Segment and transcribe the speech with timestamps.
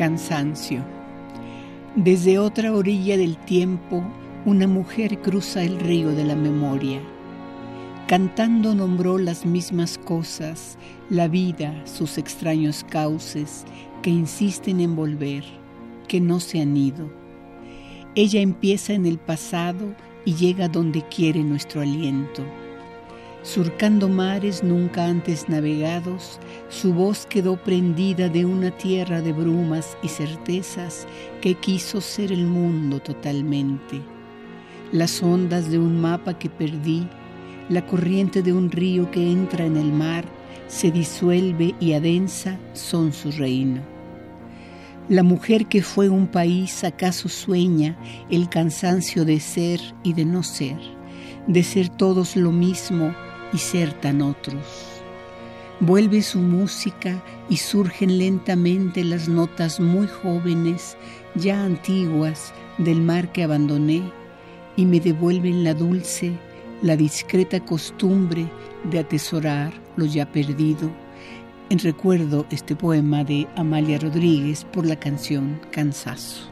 [0.00, 0.82] Cansancio.
[1.94, 4.02] Desde otra orilla del tiempo,
[4.46, 7.02] una mujer cruza el río de la memoria.
[8.06, 10.78] Cantando nombró las mismas cosas,
[11.10, 13.66] la vida, sus extraños cauces,
[14.00, 15.44] que insisten en volver,
[16.08, 17.12] que no se han ido.
[18.14, 22.42] Ella empieza en el pasado y llega donde quiere nuestro aliento
[23.42, 26.38] Surcando mares nunca antes navegados,
[26.68, 31.06] su voz quedó prendida de una tierra de brumas y certezas
[31.40, 34.02] que quiso ser el mundo totalmente.
[34.92, 37.08] Las ondas de un mapa que perdí,
[37.70, 40.26] la corriente de un río que entra en el mar,
[40.68, 43.80] se disuelve y adensa son su reino.
[45.08, 47.96] La mujer que fue un país acaso sueña
[48.28, 50.78] el cansancio de ser y de no ser,
[51.46, 53.14] de ser todos lo mismo,
[53.52, 55.00] y ser tan otros.
[55.80, 60.96] Vuelve su música y surgen lentamente las notas muy jóvenes,
[61.34, 64.02] ya antiguas, del mar que abandoné,
[64.76, 66.32] y me devuelven la dulce,
[66.82, 68.46] la discreta costumbre
[68.90, 70.90] de atesorar lo ya perdido.
[71.70, 76.49] En recuerdo este poema de Amalia Rodríguez por la canción Cansazo.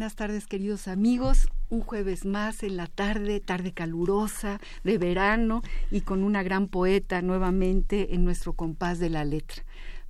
[0.00, 1.50] Buenas tardes, queridos amigos.
[1.68, 5.60] Un jueves más en la tarde, tarde calurosa, de verano
[5.90, 9.62] y con una gran poeta nuevamente en nuestro compás de la letra.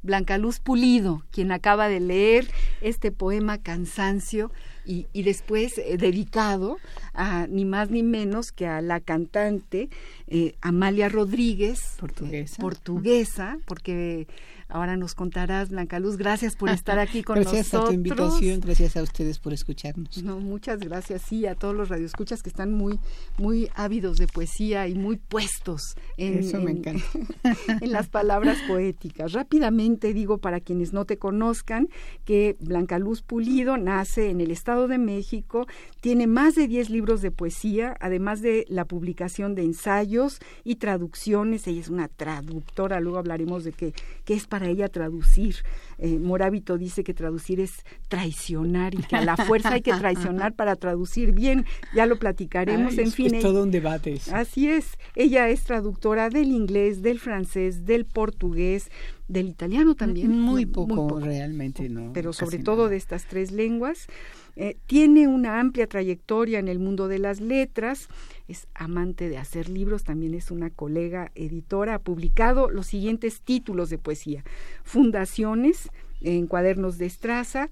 [0.02, 2.46] Blanca Luz Pulido, quien acaba de leer
[2.80, 4.52] este poema Cansancio
[4.86, 6.78] y, después eh, dedicado
[7.12, 9.88] a ni más ni menos que a la cantante
[10.28, 14.28] eh, Amalia Rodríguez, portuguesa, eh, portuguesa porque
[14.70, 16.16] Ahora nos contarás, Blanca Luz.
[16.16, 17.54] Gracias por estar aquí con nosotros.
[17.58, 20.22] Gracias a tu invitación, gracias a ustedes por escucharnos.
[20.22, 23.00] No, muchas gracias, sí, a todos los radioescuchas que están muy,
[23.38, 26.40] muy ávidos de poesía y muy puestos en,
[27.80, 29.32] en las palabras poéticas.
[29.32, 31.88] Rápidamente digo para quienes no te conozcan
[32.24, 35.66] que Blanca Luz Pulido nace en el Estado de México,
[36.00, 41.66] tiene más de 10 libros de poesía, además de la publicación de ensayos y traducciones.
[41.66, 43.92] Ella es una traductora, luego hablaremos de qué,
[44.24, 45.56] qué es para para ella traducir.
[45.96, 50.52] Eh, Morábito dice que traducir es traicionar y que a la fuerza hay que traicionar
[50.52, 51.64] para traducir bien.
[51.94, 52.98] Ya lo platicaremos.
[52.98, 54.20] en fin, es todo un debate.
[54.34, 54.98] Así es.
[55.16, 58.90] Ella es traductora del inglés, del francés, del portugués,
[59.28, 60.38] del italiano también.
[60.38, 62.12] Muy poco, realmente, no.
[62.12, 64.08] Pero sobre todo de estas tres lenguas.
[64.56, 68.08] Eh, tiene una amplia trayectoria en el mundo de las letras,
[68.48, 73.90] es amante de hacer libros, también es una colega editora, ha publicado los siguientes títulos
[73.90, 74.44] de poesía,
[74.82, 77.68] Fundaciones en cuadernos de estraza,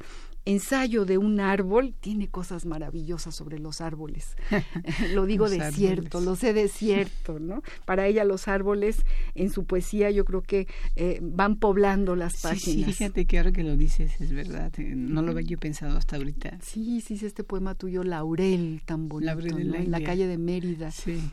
[0.48, 4.34] ensayo de un árbol tiene cosas maravillosas sobre los árboles.
[5.14, 7.62] lo digo de cierto, lo sé de cierto, ¿no?
[7.84, 9.04] Para ella los árboles
[9.34, 10.66] en su poesía yo creo que
[10.96, 12.62] eh, van poblando las páginas.
[12.62, 15.98] Sí, fíjate que ahora que lo dices es verdad, eh, no lo había yo pensado
[15.98, 16.58] hasta ahorita.
[16.62, 20.90] Sí, sí, este poema tuyo Laurel tan bonito, Laurel en la calle de Mérida.
[20.98, 21.30] Sí,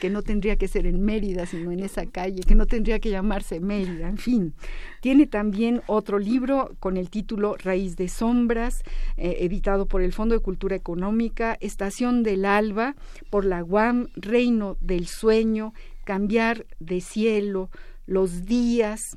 [0.00, 3.10] que no tendría que ser en Mérida, sino en esa calle, que no tendría que
[3.10, 4.54] llamarse Mérida, en fin.
[5.00, 8.82] Tiene también otro libro con el título Raíz de Sombras,
[9.16, 12.94] eh, editado por el Fondo de Cultura Económica, Estación del Alba,
[13.30, 15.72] por la UAM, Reino del Sueño,
[16.04, 17.70] Cambiar de Cielo,
[18.06, 19.16] Los Días,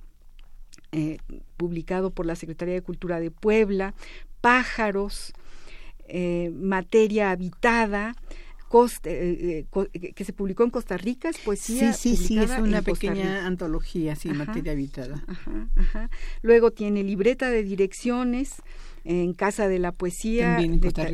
[0.91, 1.18] eh,
[1.57, 3.94] publicado por la Secretaría de Cultura de Puebla,
[4.41, 5.33] Pájaros,
[6.07, 8.15] eh, Materia Habitada,
[8.69, 11.93] que se publicó en Costa Rica, es poesía.
[11.93, 15.23] Sí, sí, sí, es una pequeña antología, sí, materia habitada.
[16.41, 18.55] Luego tiene libreta de direcciones,
[19.07, 21.06] en Casa de la Poesía de, Costa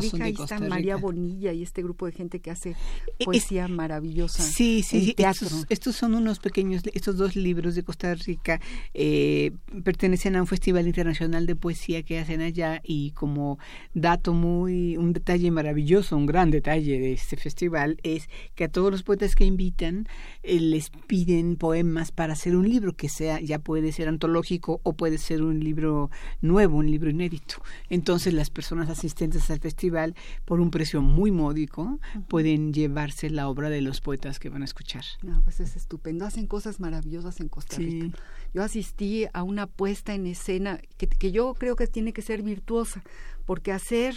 [0.00, 0.24] Rica.
[0.24, 2.74] Ahí está María Bonilla y este grupo de gente que hace
[3.22, 4.42] poesía maravillosa.
[4.42, 5.46] Sí, sí, teatro.
[5.68, 8.60] Estos, son unos pequeños, estos dos libros de Costa Rica
[8.94, 9.52] eh,
[9.84, 13.58] pertenecen a un festival internacional de poesía que hacen allá y como
[13.92, 18.90] dato muy, un detalle maravilloso, un gran detalle de este festival es que a todos
[18.90, 20.08] los poetas que invitan
[20.42, 24.94] eh, les piden poemas para hacer un libro que sea, ya puede ser antológico o
[24.94, 26.10] puede ser un libro
[26.40, 27.56] nuevo, un libro inédito.
[27.90, 31.98] Entonces las personas asistentes al festival, por un precio muy módico,
[32.28, 35.04] pueden llevarse la obra de los poetas que van a escuchar.
[35.22, 36.24] No, pues es estupendo.
[36.24, 38.16] Hacen cosas maravillosas en Costa Rica.
[38.54, 42.42] Yo asistí a una puesta en escena que, que yo creo que tiene que ser
[42.42, 43.02] virtuosa,
[43.44, 44.14] porque hacer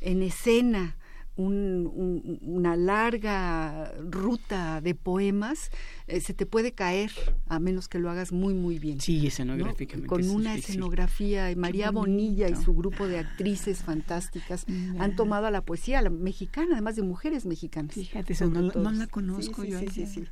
[0.00, 0.96] en escena
[1.36, 5.70] un, una larga ruta de poemas,
[6.06, 7.10] eh, se te puede caer
[7.48, 9.00] a menos que lo hagas muy, muy bien.
[9.00, 10.08] Sí, escenográficamente.
[10.08, 14.66] Con una escenografía, y María Bonilla y su grupo de actrices fantásticas
[14.98, 17.94] han tomado a la poesía mexicana, además de mujeres mexicanas.
[17.94, 19.80] Fíjate, no, no, la conozco yo.
[19.80, 20.24] Sí, sí,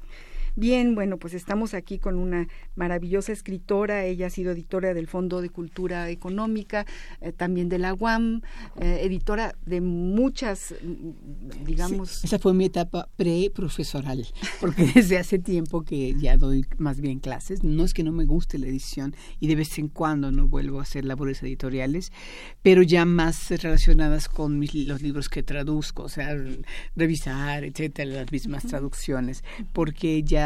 [0.55, 4.05] Bien, bueno, pues estamos aquí con una maravillosa escritora.
[4.05, 6.85] Ella ha sido editora del Fondo de Cultura Económica,
[7.23, 8.43] eh, también de la UAM,
[8.79, 12.23] eh, editora de muchas, mm, digamos.
[12.23, 14.27] esa fue mi etapa pre-profesoral,
[14.61, 17.65] porque desde hace tiempo que ya doy más bien clases.
[17.65, 20.81] No es que no me guste la edición y de vez en cuando no vuelvo
[20.81, 22.13] a hacer labores editoriales,
[22.61, 26.37] pero ya más relacionadas con los libros que traduzco, o sea,
[26.95, 30.42] revisar, etcétera, las mismas traducciones, porque ya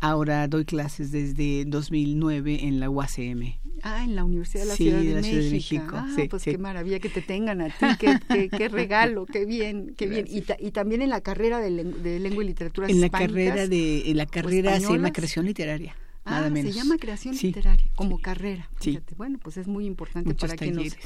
[0.00, 3.54] ahora doy clases desde 2009 en la UACM.
[3.82, 5.92] Ah, en la Universidad de la, Ciudad, de México.
[5.94, 10.06] Ah, pues qué maravilla que te tengan a ti, qué, qué, regalo, qué bien, qué
[10.06, 10.26] bien.
[10.28, 14.16] Y, y, también en la carrera de, lengua y literatura En la carrera de, en
[14.16, 15.94] la carrera se llama creación literaria.
[16.30, 18.68] Ah, se llama creación literaria como carrera.
[19.16, 20.96] Bueno, pues es muy importante para, quienes,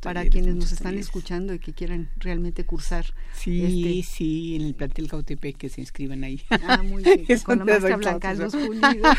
[0.00, 3.04] para quienes nos están escuchando y que quieran realmente cursar.
[3.34, 6.42] Sí, este sí, en el plantel Cautepec que se inscriban ahí.
[6.50, 7.40] Ah, muy bien.
[7.40, 9.10] con la maestra Blanca Luz Pulido.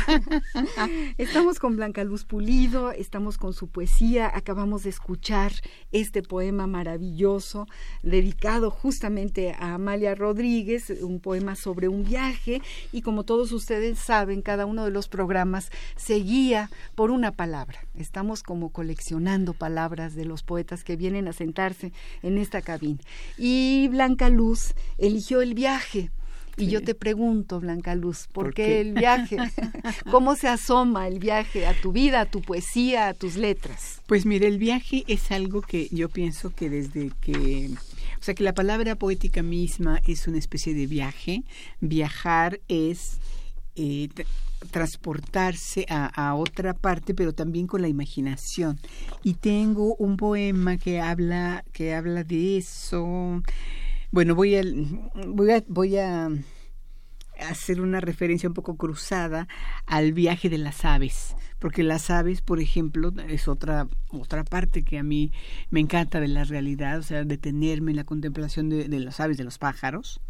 [1.17, 4.31] estamos con Blanca Luz Pulido, estamos con su poesía.
[4.33, 5.51] Acabamos de escuchar
[5.91, 7.67] este poema maravilloso
[8.01, 12.61] dedicado justamente a Amalia Rodríguez, un poema sobre un viaje.
[12.91, 17.31] Y como todos ustedes saben, cada uno de los programas programas se guía por una
[17.31, 17.79] palabra.
[17.95, 21.91] Estamos como coleccionando palabras de los poetas que vienen a sentarse
[22.23, 22.99] en esta cabina.
[23.37, 26.11] Y Blanca Luz eligió el viaje
[26.57, 29.37] y yo te pregunto, Blanca Luz, ¿por, qué, el viaje?
[30.11, 34.01] ¿Cómo se asoma el viaje a tu vida, a tu poesía, a tus letras?
[34.05, 37.71] Pues mire, el viaje es algo que yo pienso que desde que,
[38.19, 41.43] o sea, que la palabra poética misma es una especie de viaje.
[41.79, 43.17] Viajar es
[43.83, 44.09] eh,
[44.69, 48.79] transportarse a, otra parte, pero también con la imaginación.
[49.23, 53.41] Y tengo un poema que habla, que habla de eso.
[54.11, 54.61] Bueno, voy a,
[55.25, 56.29] voy a, voy a
[57.39, 59.47] hacer una referencia un poco cruzada
[59.87, 64.99] al viaje de las aves, porque las aves, por ejemplo, es otra otra parte que
[64.99, 65.31] a mí
[65.71, 69.43] me encanta de la realidad, o sea, detenerme en la contemplación de las aves, de
[69.43, 70.21] los pájaros,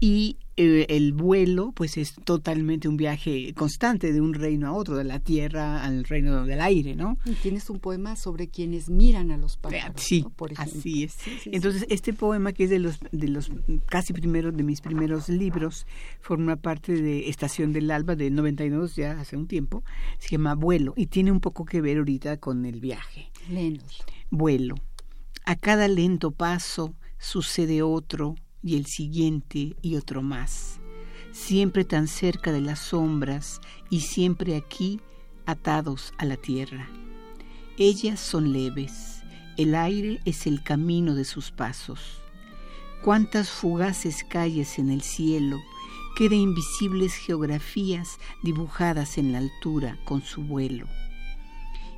[0.00, 4.96] y eh, el vuelo pues es totalmente un viaje constante de un reino a otro,
[4.96, 7.18] de la tierra al reino del aire, ¿no?
[7.26, 11.18] Y tienes un poema sobre quienes miran a los pájaros, sí, Por así es.
[11.46, 13.52] Entonces este poema que es de los de los
[13.86, 15.86] casi primeros de mis primeros libros
[16.20, 19.84] forma parte de Estación del Alba de 92 ya hace un tiempo,
[20.18, 23.30] se llama Vuelo y tiene un poco que ver ahorita con el viaje.
[23.50, 24.02] Léenos.
[24.30, 24.76] Vuelo.
[25.44, 30.80] A cada lento paso sucede otro y el siguiente y otro más,
[31.32, 35.00] siempre tan cerca de las sombras y siempre aquí
[35.46, 36.88] atados a la tierra.
[37.78, 39.22] Ellas son leves,
[39.56, 42.20] el aire es el camino de sus pasos.
[43.02, 45.58] Cuántas fugaces calles en el cielo,
[46.16, 50.86] qué de invisibles geografías dibujadas en la altura con su vuelo.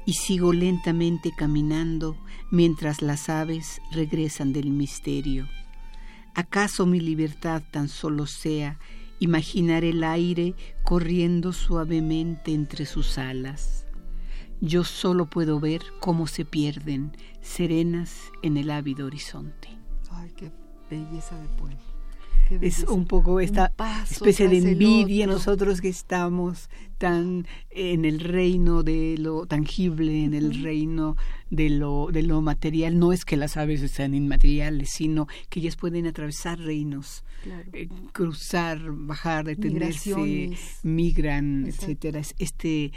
[0.06, 2.16] Y sigo lentamente caminando
[2.50, 5.48] mientras las aves regresan del misterio
[6.34, 8.78] ¿Acaso mi libertad tan solo sea
[9.18, 13.86] imaginar el aire corriendo suavemente entre sus alas?
[14.60, 17.12] Yo solo puedo ver cómo se pierden,
[17.42, 19.68] serenas en el ávido horizonte.
[20.10, 20.50] Ay, qué
[20.88, 21.91] belleza de poema
[22.60, 23.72] es un poco esta
[24.10, 26.68] especie de envidia nosotros que estamos
[26.98, 31.16] tan en el reino de lo tangible, en el reino
[31.50, 32.98] de lo, de lo material.
[32.98, 37.24] No es que las aves sean inmateriales, sino que ellas pueden atravesar reinos,
[37.72, 42.20] eh, cruzar, bajar, detenerse, migran, etcétera.
[42.38, 42.92] Este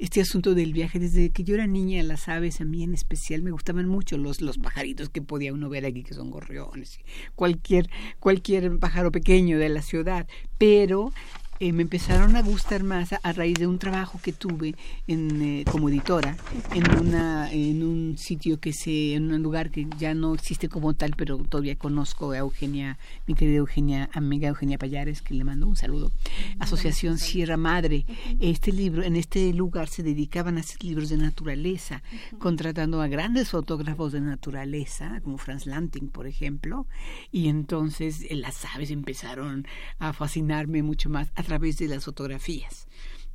[0.00, 0.98] este asunto del viaje.
[0.98, 4.40] Desde que yo era niña, las aves a mí en especial me gustaban mucho los,
[4.40, 6.98] los pajaritos que podía uno ver aquí, que son gorriones,
[7.36, 7.88] cualquier,
[8.18, 10.26] cualquier pájaro pequeño de la ciudad.
[10.58, 11.12] Pero
[11.60, 14.74] eh, me empezaron a gustar más a, raíz de un trabajo que tuve
[15.06, 16.36] en, eh, como editora
[16.74, 20.94] en una en un sitio que se en un lugar que ya no existe como
[20.94, 25.66] tal pero todavía conozco a Eugenia mi querida Eugenia amiga Eugenia Payares que le mando
[25.66, 26.12] un saludo.
[26.58, 28.06] Asociación Sierra Madre.
[28.40, 32.02] Este libro en este lugar se dedicaban a hacer libros de naturaleza
[32.38, 36.86] contratando a grandes fotógrafos de naturaleza como Franz Lanting por ejemplo
[37.30, 39.66] y entonces eh, las aves empezaron
[39.98, 42.86] a fascinarme mucho más través de las fotografías.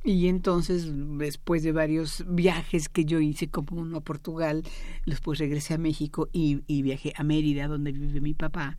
[0.06, 0.86] Y entonces,
[1.18, 4.62] después de varios viajes que yo hice, como uno a Portugal,
[5.04, 8.78] después regresé a México y, viajé a Mérida, donde vive mi papá,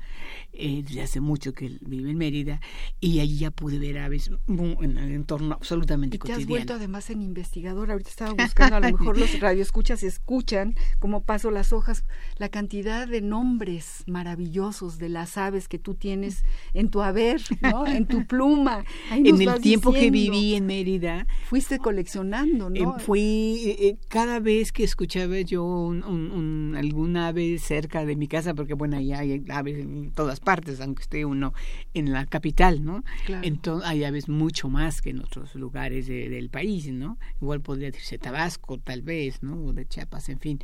[0.54, 2.62] eh, desde hace mucho que él vive en Mérida,
[3.02, 7.10] y allí ya pude ver aves en el entorno absolutamente y te has vuelto además
[7.10, 7.92] en investigador.
[7.92, 12.06] Ahorita estaba buscando, a lo mejor los radioescuchas escuchan cómo paso las hojas,
[12.38, 17.86] la cantidad de nombres maravillosos de las aves que tú tienes en tu haber, ¿no?
[17.86, 18.86] en tu pluma.
[19.12, 22.98] en el tiempo que viví en Mérida, Fuiste coleccionando, ¿no?
[22.98, 28.28] Eh, fui, eh, eh, cada vez que escuchaba yo un, algún ave cerca de mi
[28.28, 31.54] casa, porque bueno, ahí hay aves en todas partes, aunque esté uno
[31.94, 33.04] en la capital, ¿no?
[33.42, 37.18] Entonces hay aves mucho más que en otros lugares del país, ¿no?
[37.42, 39.56] Igual podría decirse Tabasco, tal vez, ¿no?
[39.64, 40.60] O de Chiapas, en fin.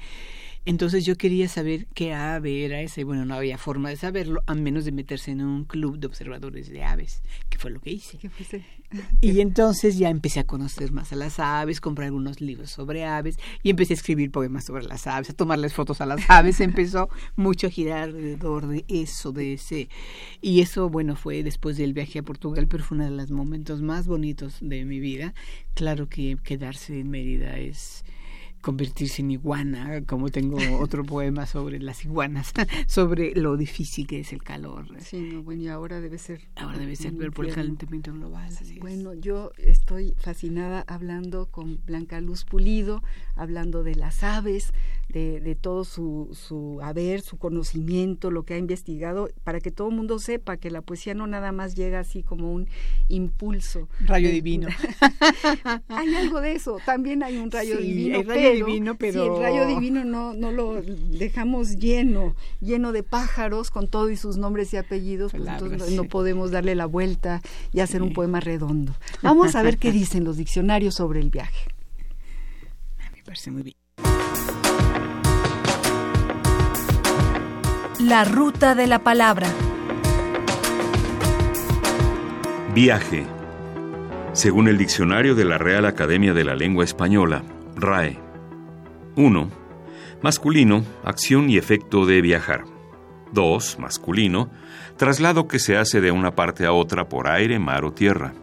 [0.66, 4.44] Entonces yo quería saber qué ave era esa y bueno, no había forma de saberlo
[4.48, 7.92] a menos de meterse en un club de observadores de aves, que fue lo que
[7.92, 8.18] hice.
[9.22, 13.38] Y entonces ya empecé a conocer más a las aves, compré algunos libros sobre aves
[13.64, 16.60] y empecé a escribir poemas sobre las aves, a tomarles fotos a las aves.
[16.60, 19.90] Empezó mucho a girar alrededor de eso, de ese.
[20.42, 23.82] Y eso, bueno, fue después del viaje a Portugal, pero fue uno de los momentos
[23.82, 25.34] más bonitos de mi vida.
[25.74, 28.06] Claro que quedarse en Mérida es
[28.64, 32.54] convertirse en iguana, como tengo otro poema sobre las iguanas,
[32.88, 34.88] sobre lo difícil que es el calor.
[35.02, 36.48] Sí, no, bueno, y ahora debe ser.
[36.56, 38.50] Ahora debe ser por el calentamiento global.
[38.80, 43.04] bueno, yo estoy fascinada hablando con Blanca Luz Pulido,
[43.36, 44.72] hablando de las aves,
[45.10, 49.90] de, de todo su, su haber, su conocimiento, lo que ha investigado, para que todo
[49.90, 52.70] el mundo sepa que la poesía no nada más llega así como un
[53.10, 53.90] impulso.
[54.06, 54.70] Rayo divino.
[55.90, 58.24] hay algo de eso, también hay un rayo divino.
[58.26, 59.24] pero divino, pero...
[59.24, 64.18] Si el rayo divino no, no lo dejamos lleno, lleno de pájaros con todo y
[64.18, 67.42] sus nombres y apellidos, pues entonces no podemos darle la vuelta
[67.72, 68.94] y hacer un poema redondo.
[69.22, 71.68] Vamos a ver qué dicen los diccionarios sobre el viaje.
[73.16, 73.76] Me parece muy bien.
[78.00, 79.48] La ruta de la palabra.
[82.74, 83.26] Viaje.
[84.34, 87.44] Según el diccionario de la Real Academia de la Lengua Española,
[87.76, 88.20] RAE,
[89.16, 89.50] 1.
[90.24, 92.64] Masculino, acción y efecto de viajar.
[93.32, 93.78] 2.
[93.80, 94.50] Masculino,
[94.98, 98.34] traslado que se hace de una parte a otra por aire, mar o tierra.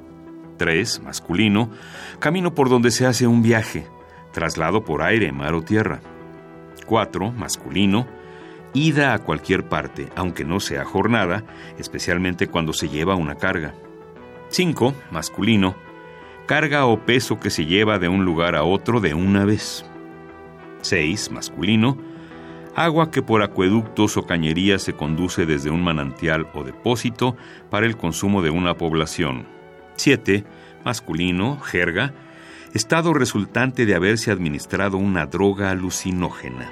[0.59, 1.03] 3.
[1.03, 1.71] Masculino,
[2.21, 3.87] camino por donde se hace un viaje,
[4.33, 6.01] traslado por aire, mar o tierra.
[6.87, 7.33] 4.
[7.33, 8.07] Masculino,
[8.73, 11.45] ida a cualquier parte, aunque no sea jornada,
[11.79, 13.75] especialmente cuando se lleva una carga.
[14.51, 14.95] 5.
[15.11, 15.75] Masculino,
[16.47, 19.85] carga o peso que se lleva de un lugar a otro de una vez.
[20.83, 21.31] 6.
[21.31, 21.99] Masculino.
[22.75, 27.37] Agua que por acueductos o cañerías se conduce desde un manantial o depósito
[27.69, 29.47] para el consumo de una población.
[29.97, 30.45] 7.
[30.85, 32.15] Masculino, jerga,
[32.73, 36.71] estado resultante de haberse administrado una droga alucinógena.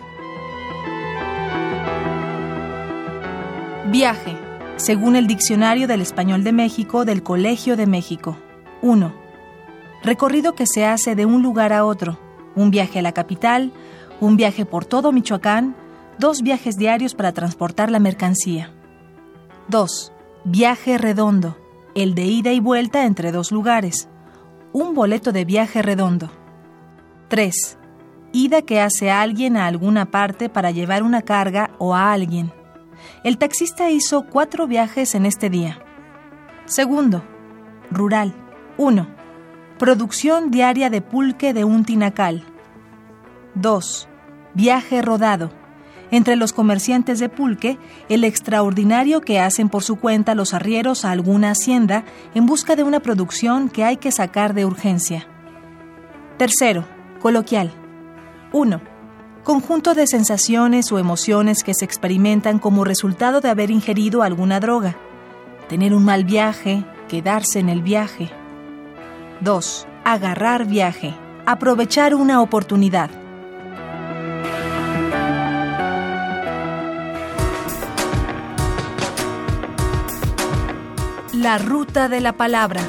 [3.91, 4.37] Viaje,
[4.77, 8.37] según el Diccionario del Español de México del Colegio de México.
[8.83, 9.12] 1.
[10.05, 12.19] Recorrido que se hace de un lugar a otro.
[12.55, 13.73] Un viaje a la capital,
[14.21, 15.75] un viaje por todo Michoacán,
[16.19, 18.73] dos viajes diarios para transportar la mercancía.
[19.69, 20.13] 2.
[20.45, 21.57] Viaje redondo,
[21.95, 24.09] el de ida y vuelta entre dos lugares.
[24.73, 26.31] Un boleto de viaje redondo.
[27.29, 27.79] 3.
[28.33, 32.53] Ida que hace alguien a alguna parte para llevar una carga o a alguien.
[33.25, 35.79] El taxista hizo cuatro viajes en este día.
[36.65, 37.23] Segundo,
[37.91, 38.35] rural.
[38.76, 39.07] 1.
[39.78, 42.45] Producción diaria de pulque de un tinacal.
[43.60, 44.08] 2.
[44.54, 45.50] Viaje rodado.
[46.10, 47.76] Entre los comerciantes de pulque,
[48.08, 52.84] el extraordinario que hacen por su cuenta los arrieros a alguna hacienda en busca de
[52.84, 55.26] una producción que hay que sacar de urgencia.
[56.38, 56.84] Tercero,
[57.21, 57.73] coloquial.
[58.52, 58.80] 1.
[59.42, 64.97] Conjunto de sensaciones o emociones que se experimentan como resultado de haber ingerido alguna droga.
[65.68, 68.30] Tener un mal viaje, quedarse en el viaje.
[69.40, 69.86] 2.
[70.04, 71.14] Agarrar viaje.
[71.44, 73.10] Aprovechar una oportunidad.
[81.41, 82.83] La ruta de la palabra.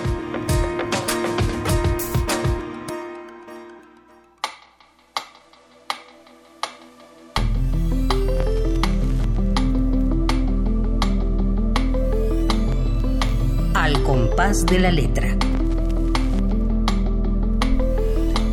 [13.75, 15.27] Al compás de la letra.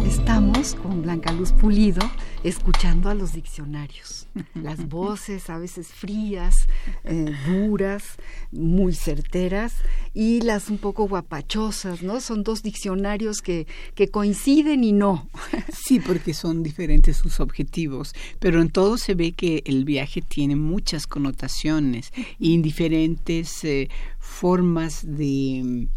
[0.05, 2.03] Estamos con Blanca Luz Pulido
[2.45, 4.26] escuchando a los diccionarios.
[4.55, 6.67] Las voces a veces frías,
[7.05, 8.05] eh, duras,
[8.53, 9.75] muy certeras
[10.15, 12.21] y las un poco guapachosas, ¿no?
[12.21, 15.29] Son dos diccionarios que, que coinciden y no.
[15.73, 20.57] Sí, porque son diferentes sus objetivos, pero en todo se ve que el viaje tiene
[20.57, 25.89] muchas connotaciones y diferentes eh, formas de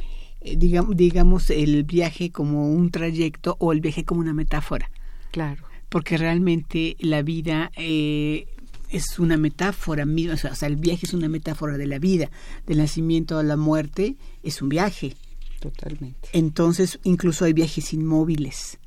[0.42, 4.90] eh, digamos, digamos, el viaje como un trayecto o el viaje como una metáfora.
[5.32, 5.69] Claro.
[5.90, 8.48] Porque realmente la vida eh,
[8.90, 12.30] es una metáfora misma, o sea, el viaje es una metáfora de la vida,
[12.66, 15.16] del nacimiento a la muerte, es un viaje.
[15.60, 16.30] Totalmente.
[16.34, 18.78] Entonces, incluso hay viajes inmóviles.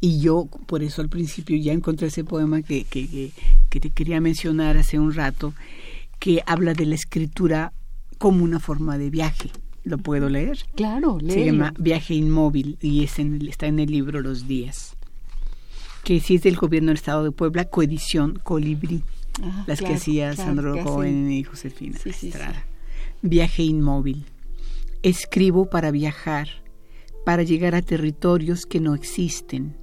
[0.00, 3.32] Y yo, por eso al principio ya encontré ese poema que, que,
[3.68, 5.52] que te quería mencionar hace un rato,
[6.18, 7.72] que habla de la escritura
[8.18, 9.50] como una forma de viaje.
[9.82, 10.58] ¿Lo puedo leer?
[10.74, 11.34] Claro, léelo.
[11.34, 14.96] Se llama Viaje Inmóvil y es en el, está en el libro Los Días,
[16.04, 19.02] que sí es del gobierno del Estado de Puebla, coedición Colibrí,
[19.42, 22.66] Ah, las claro, que hacía claro, Sandro que Cohen hacen- y Josefina Sí, sí, Estrada.
[23.22, 24.26] Viaje Inmóvil.
[25.02, 26.48] Escribo para viajar,
[27.24, 29.76] para llegar a territorios que no existen,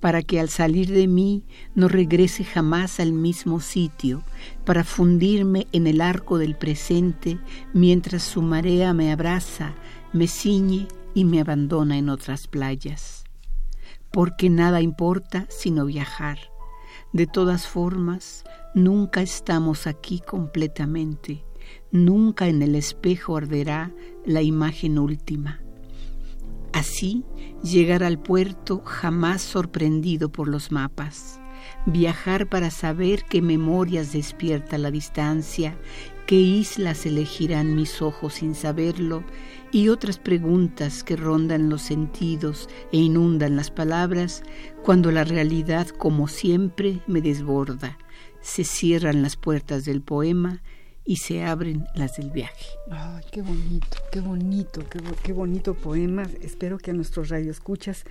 [0.00, 4.24] para que al salir de mí no regrese jamás al mismo sitio,
[4.64, 7.38] para fundirme en el arco del presente
[7.74, 9.74] mientras su marea me abraza,
[10.12, 13.15] me ciñe y me abandona en otras playas.
[14.16, 16.38] Porque nada importa sino viajar.
[17.12, 21.44] De todas formas, nunca estamos aquí completamente,
[21.90, 23.92] nunca en el espejo arderá
[24.24, 25.60] la imagen última.
[26.72, 27.24] Así,
[27.62, 31.38] llegar al puerto jamás sorprendido por los mapas,
[31.84, 35.76] viajar para saber qué memorias despierta la distancia,
[36.26, 39.24] qué islas elegirán mis ojos sin saberlo,
[39.72, 44.42] y otras preguntas que rondan los sentidos e inundan las palabras,
[44.82, 47.98] cuando la realidad, como siempre, me desborda.
[48.40, 50.62] Se cierran las puertas del poema
[51.04, 52.66] y se abren las del viaje.
[52.90, 56.24] Ay, qué bonito, qué bonito, qué, qué bonito poema.
[56.42, 58.04] Espero que a nuestros radioescuchas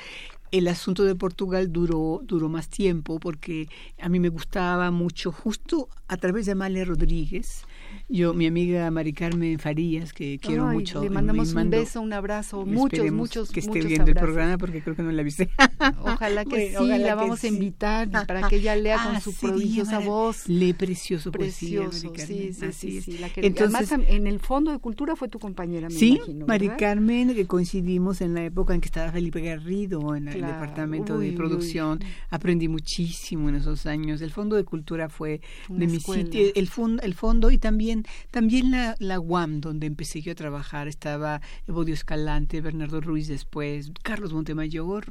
[0.52, 3.68] el asunto de Portugal duró, duró más tiempo porque
[4.00, 7.64] a mí me gustaba mucho, justo a través de Amalia Rodríguez,
[8.08, 11.02] yo, mi amiga Mari Carmen Farías, que quiero mucho.
[11.02, 14.96] Le mandamos un beso, un abrazo, muchos, muchos, que esté viendo el programa porque creo
[14.96, 15.50] que no la viste.
[16.02, 20.00] Ojalá que sí, la vamos a invitar para que ella lea con ah, su prodigiosa
[20.00, 20.48] voz.
[20.48, 25.40] Lee precioso, precioso, sí, sí, sí, Entonces, Además, en el Fondo de Cultura fue tu
[25.40, 29.42] compañera, me sí, imagino, Mari Carmen, que coincidimos en la época en que estaba Felipe
[29.42, 32.00] Garrido en el departamento de producción.
[32.30, 34.22] Aprendí muchísimo en esos años.
[34.22, 36.70] El Fondo de Cultura fue de mi sitio, el,
[37.02, 37.95] el fondo y también
[38.32, 43.92] también, la, la UAM, donde empecé yo a trabajar, estaba Evodio Escalante, Bernardo Ruiz después,
[44.04, 45.06] Carlos Montemayor.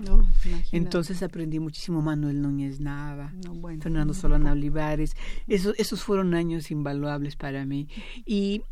[0.72, 3.32] Entonces aprendí muchísimo Manuel Núñez Nava,
[3.80, 5.16] Fernando Solana Olivares.
[5.46, 7.88] Esos, esos fueron años invaluables para mí.
[8.26, 8.62] Y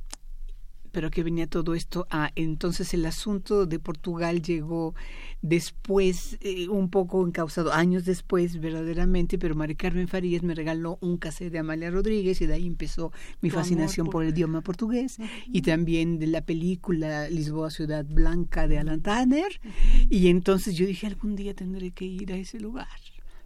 [0.92, 4.94] pero que venía todo esto a entonces el asunto de Portugal llegó
[5.40, 11.16] después eh, un poco encausado años después verdaderamente pero Mari Carmen Farías me regaló un
[11.16, 14.22] cassette de Amalia Rodríguez y de ahí empezó mi fascinación por...
[14.22, 19.60] el idioma portugués y también de la película Lisboa Ciudad Blanca de Alan Tanner.
[20.08, 22.88] Y entonces yo dije algún día tendré que ir a ese lugar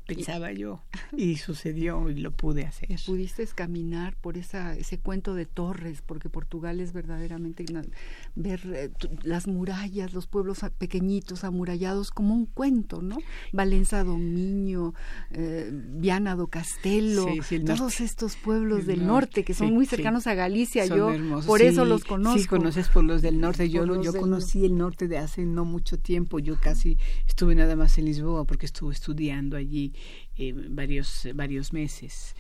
[0.07, 0.83] pensaba yo.
[1.17, 2.89] Y sucedió y lo pude hacer.
[3.07, 7.65] Pudiste caminar por esa, ese cuento de torres, porque Portugal es verdaderamente
[8.35, 8.91] ver eh,
[9.23, 13.19] las murallas, los pueblos pequeñitos amurallados como un cuento, ¿no?
[13.53, 14.95] Valenza Dominio,
[15.31, 17.27] eh, Viana do Castelo,
[17.65, 21.13] todos estos pueblos del norte, que son muy cercanos a Galicia, yo
[21.47, 22.39] por eso los conozco.
[22.39, 25.99] Sí, conoces por los del norte, yo, yo conocí el norte de hace no mucho
[25.99, 29.93] tiempo, yo casi estuve nada más en Lisboa porque estuve estudiando allí
[30.37, 32.37] eh, varios, varios meses,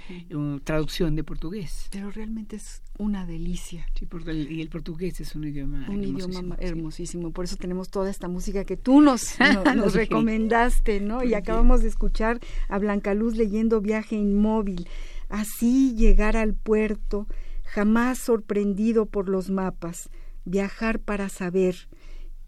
[0.64, 1.88] traducción de portugués.
[1.90, 3.86] Pero realmente es una delicia.
[3.98, 8.64] y el portugués es un idioma Un idioma hermosísimo, por eso tenemos toda esta música
[8.64, 9.36] que tú nos,
[9.76, 11.24] nos, recomendaste, ¿no?
[11.24, 14.88] Y acabamos de escuchar a Blanca Luz leyendo Viaje Inmóvil.
[15.28, 17.26] Así llegar al puerto,
[17.64, 20.10] jamás sorprendido por los mapas,
[20.44, 21.88] viajar para saber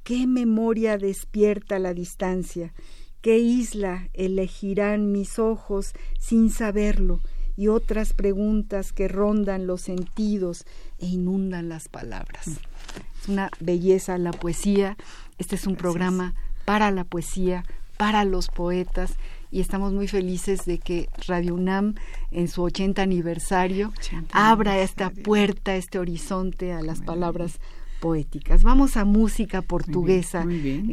[0.04, 2.72] qué memoria despierta la distancia,
[3.20, 7.20] ¿Qué isla elegirán mis ojos sin saberlo?
[7.56, 10.64] Y otras preguntas que rondan los sentidos
[10.98, 12.46] e inundan las palabras.
[12.46, 14.96] Es una belleza la poesía.
[15.38, 17.64] Este es un programa para la poesía,
[17.96, 19.16] para los poetas
[19.50, 21.94] y estamos muy felices de que Radio UNAM
[22.30, 23.92] en su 80 aniversario
[24.32, 27.58] abra esta puerta, este horizonte a las palabras
[28.00, 28.62] poéticas.
[28.62, 30.46] Vamos a música portuguesa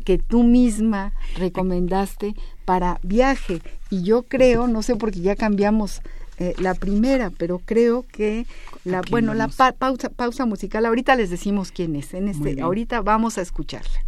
[0.03, 3.61] que tú misma recomendaste para viaje.
[3.89, 6.01] Y yo creo, no sé porque ya cambiamos
[6.37, 8.45] eh, la primera, pero creo que
[8.83, 12.13] la bueno, la pausa, pausa musical, ahorita les decimos quién es.
[12.13, 14.03] En este, ahorita vamos a escucharla.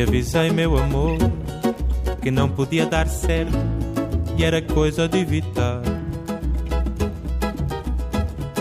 [0.00, 1.18] Te avisei, meu amor,
[2.22, 3.58] que não podia dar certo
[4.38, 5.82] e era coisa de evitar.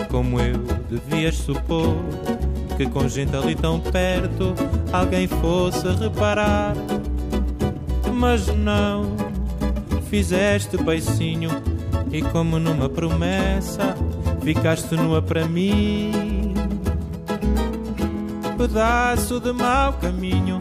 [0.10, 0.58] como eu
[0.89, 1.95] devias supor
[2.75, 4.54] que com gente ali tão perto
[4.91, 6.73] alguém fosse reparar.
[8.13, 9.15] Mas não,
[10.10, 11.52] fizeste beicinho
[12.12, 13.95] e como numa promessa
[14.41, 16.54] ficaste nua para mim.
[18.58, 20.60] Pedaço de mau caminho,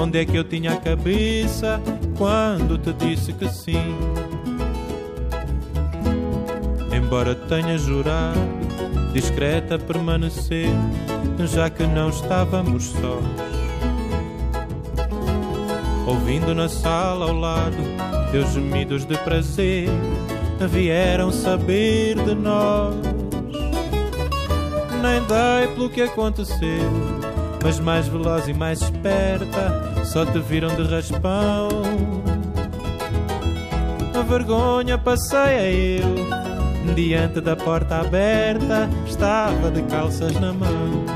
[0.00, 1.80] onde é que eu tinha a cabeça
[2.16, 3.94] quando te disse que sim?
[6.90, 8.40] Embora tenha jurado,
[9.12, 10.70] discreta permanecer,
[11.52, 13.24] já que não estávamos sós.
[16.06, 17.76] Ouvindo na sala ao lado
[18.32, 19.88] teus gemidos de prazer
[20.68, 22.94] vieram saber de nós.
[25.02, 27.19] Nem dei pelo que aconteceu,
[27.62, 31.68] mas mais veloz e mais esperta, só te viram de raspão.
[34.14, 41.09] A vergonha passei eu, diante da porta aberta, estava de calças na mão.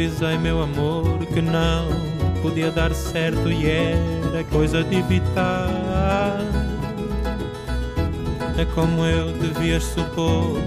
[0.00, 1.86] Avisei, meu amor, que não
[2.40, 6.40] podia dar certo e era coisa de evitar.
[8.56, 10.58] É como eu devias supor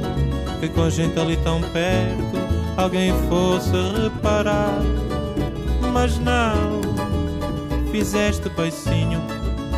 [0.59, 2.37] que com gente ali tão perto
[2.77, 3.71] alguém fosse
[4.03, 4.79] reparar.
[5.91, 6.81] Mas não,
[7.91, 9.19] fizeste beicinho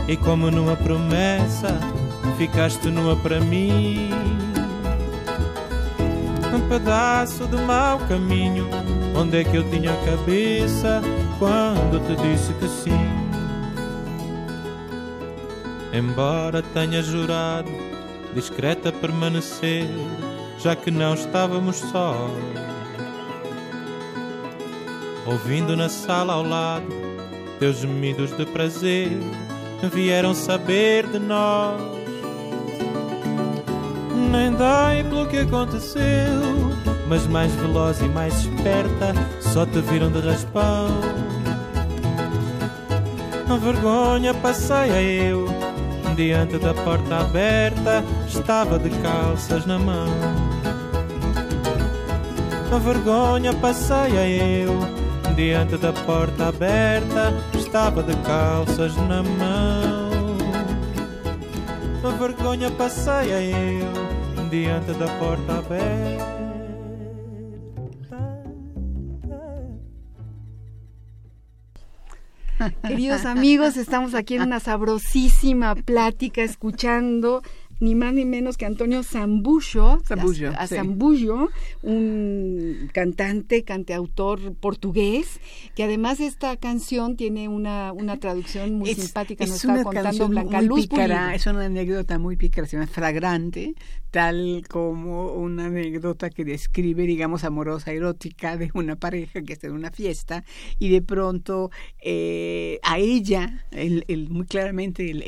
[0.06, 1.80] e como numa promessa
[2.38, 4.10] ficaste nua para mim.
[6.54, 8.85] Um pedaço do mau caminho
[9.18, 11.02] Onde é que eu tinha a cabeça
[11.40, 12.92] quando te disse que sim?
[15.94, 17.72] Embora tenha jurado
[18.34, 19.88] discreta permanecer,
[20.60, 22.32] já que não estávamos sós.
[25.26, 26.86] Ouvindo na sala ao lado
[27.58, 29.18] teus gemidos de prazer,
[29.94, 31.80] vieram saber de nós.
[34.30, 36.65] Nem dai pelo que aconteceu
[37.08, 40.88] mas mais veloz e mais esperta, só te viram de raspão.
[43.48, 45.48] A vergonha passeia eu,
[46.16, 50.08] diante da porta aberta, estava de calças na mão.
[52.74, 54.80] A vergonha passeia eu,
[55.36, 60.16] diante da porta aberta, estava de calças na mão.
[62.04, 66.35] A vergonha passeia eu, diante da porta aberta.
[72.88, 77.42] Queridos amigos, estamos aquí en una sabrosísima plática escuchando
[77.80, 80.00] ni más ni menos que Antonio Zambullo,
[80.58, 81.50] a, Zambullo,
[81.82, 85.40] un cantante, cantautor portugués,
[85.76, 90.88] que además esta canción tiene una, una traducción muy simpática, nos está contando Blanca Luz.
[91.34, 93.76] es una anécdota muy pícara, se llama Fragrante,
[94.16, 99.74] tal como una anécdota que describe, digamos, amorosa, erótica de una pareja que está en
[99.74, 100.46] una fiesta
[100.80, 101.70] y de pronto
[102.02, 105.22] eh, a ella, el, el, muy claramente el,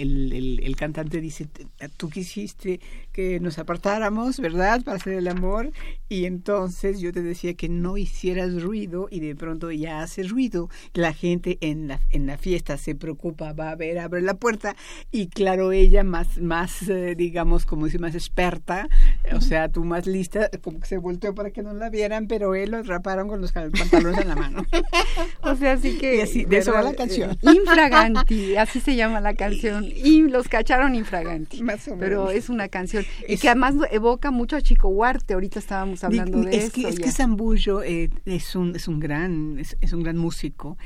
[0.64, 1.50] el, cantante dice,
[1.98, 2.80] tú registre
[3.18, 4.84] que nos apartáramos, ¿verdad?
[4.84, 5.72] Para hacer el amor
[6.08, 10.70] y entonces yo te decía que no hicieras ruido y de pronto ya hace ruido.
[10.94, 14.76] La gente en la, en la fiesta se preocupa, va a ver, abre la puerta
[15.12, 18.88] y claro, ella más, más eh, digamos, como dice, más experta,
[19.34, 22.54] o sea, tú más lista, como que se volteó para que no la vieran, pero
[22.54, 24.64] él lo atraparon con los pantalones en la mano.
[25.42, 26.18] o sea, así que...
[26.18, 27.36] Y así, de eso va la canción.
[27.42, 29.88] infraganti, así se llama la canción.
[30.08, 31.64] Y los cacharon infraganti.
[31.64, 32.00] Más o menos.
[32.00, 36.42] Pero es una canción y que además evoca mucho a Chico Huarte, ahorita estábamos hablando
[36.42, 40.18] de, es Que, es que Zambullo eh, es, un, es, un gran, es, un gran
[40.18, 40.78] músico.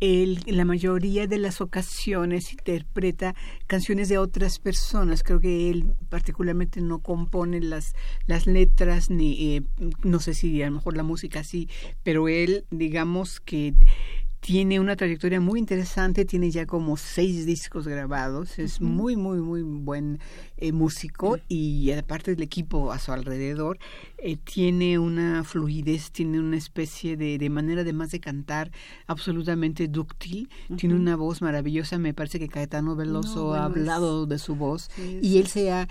[0.00, 3.34] Él, en la mayoría de las ocasiones interpreta
[3.66, 5.22] canciones de otras personas.
[5.22, 7.94] Creo que él particularmente no compone las,
[8.26, 9.62] las letras, ni eh,
[10.02, 11.68] no sé si a lo mejor la música sí,
[12.02, 13.74] pero él, digamos que
[14.40, 19.62] tiene una trayectoria muy interesante, tiene ya como seis discos grabados, es muy, muy, muy
[19.62, 20.18] buen
[20.56, 23.78] eh, músico y aparte del equipo a su alrededor,
[24.18, 28.70] eh, tiene una fluidez, tiene una especie de, de, manera además de cantar
[29.06, 34.56] absolutamente dúctil, tiene una voz maravillosa, me parece que Caetano Veloso ha hablado de su
[34.56, 35.86] voz y él se ha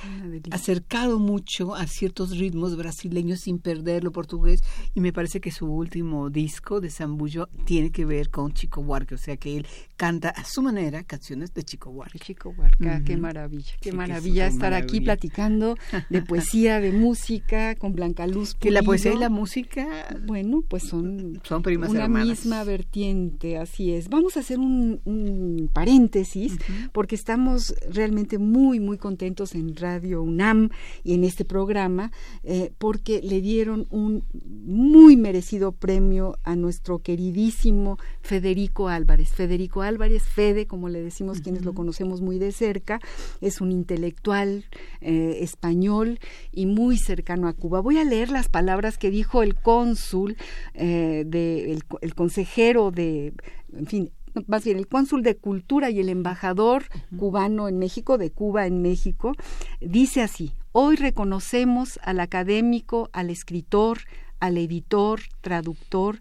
[0.51, 4.63] acercado mucho a ciertos ritmos brasileños sin perder lo portugués
[4.95, 8.79] y me parece que su último disco de Zambullo tiene que ver con con Chico
[8.79, 12.17] Huarca, o sea que él canta a su manera canciones de Chico Huarca.
[12.19, 15.75] Chico Huarca, qué maravilla, qué maravilla estar aquí platicando
[16.09, 18.55] de poesía, de música con Blanca Luz.
[18.55, 23.91] Que la poesía y la música, bueno, pues son, son primas una misma vertiente, así
[23.91, 24.07] es.
[24.07, 26.57] Vamos a hacer un, paréntesis
[26.93, 30.69] porque estamos realmente muy, muy contentos en Radio UNAM
[31.03, 37.97] y en este programa eh, porque le dieron un muy merecido premio a nuestro queridísimo
[38.29, 39.29] Federico Álvarez.
[39.31, 42.99] Federico Álvarez, Fede, como le decimos quienes lo conocemos muy de cerca,
[43.41, 44.65] es un intelectual
[45.01, 46.19] eh, español
[46.51, 47.79] y muy cercano a Cuba.
[47.81, 50.37] Voy a leer las palabras que dijo el cónsul,
[50.75, 53.33] eh, de, el, consejero de,
[53.75, 54.11] en fin,
[54.45, 56.83] más bien el cónsul de cultura y el embajador
[57.17, 59.33] cubano en México, de Cuba en México,
[59.81, 64.01] dice así, hoy reconocemos al académico, al escritor,
[64.39, 66.19] al editor, traductor,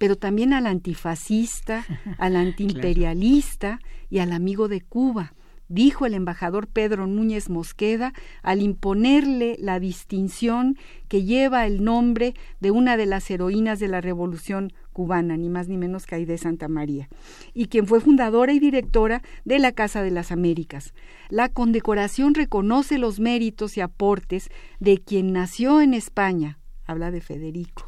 [0.00, 1.84] pero también al antifascista,
[2.18, 5.34] al antiimperialista y al amigo de Cuba,
[5.68, 12.70] dijo el embajador Pedro Núñez Mosqueda al imponerle la distinción que lleva el nombre de
[12.70, 16.68] una de las heroínas de la Revolución cubana, ni más ni menos que Aide Santa
[16.68, 17.10] María,
[17.52, 20.94] y quien fue fundadora y directora de la Casa de las Américas.
[21.28, 26.58] La condecoración reconoce los méritos y aportes de quien nació en España,
[26.90, 27.84] habla de Federico.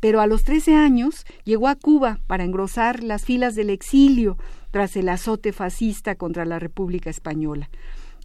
[0.00, 4.36] Pero a los 13 años llegó a Cuba para engrosar las filas del exilio
[4.70, 7.70] tras el azote fascista contra la República Española.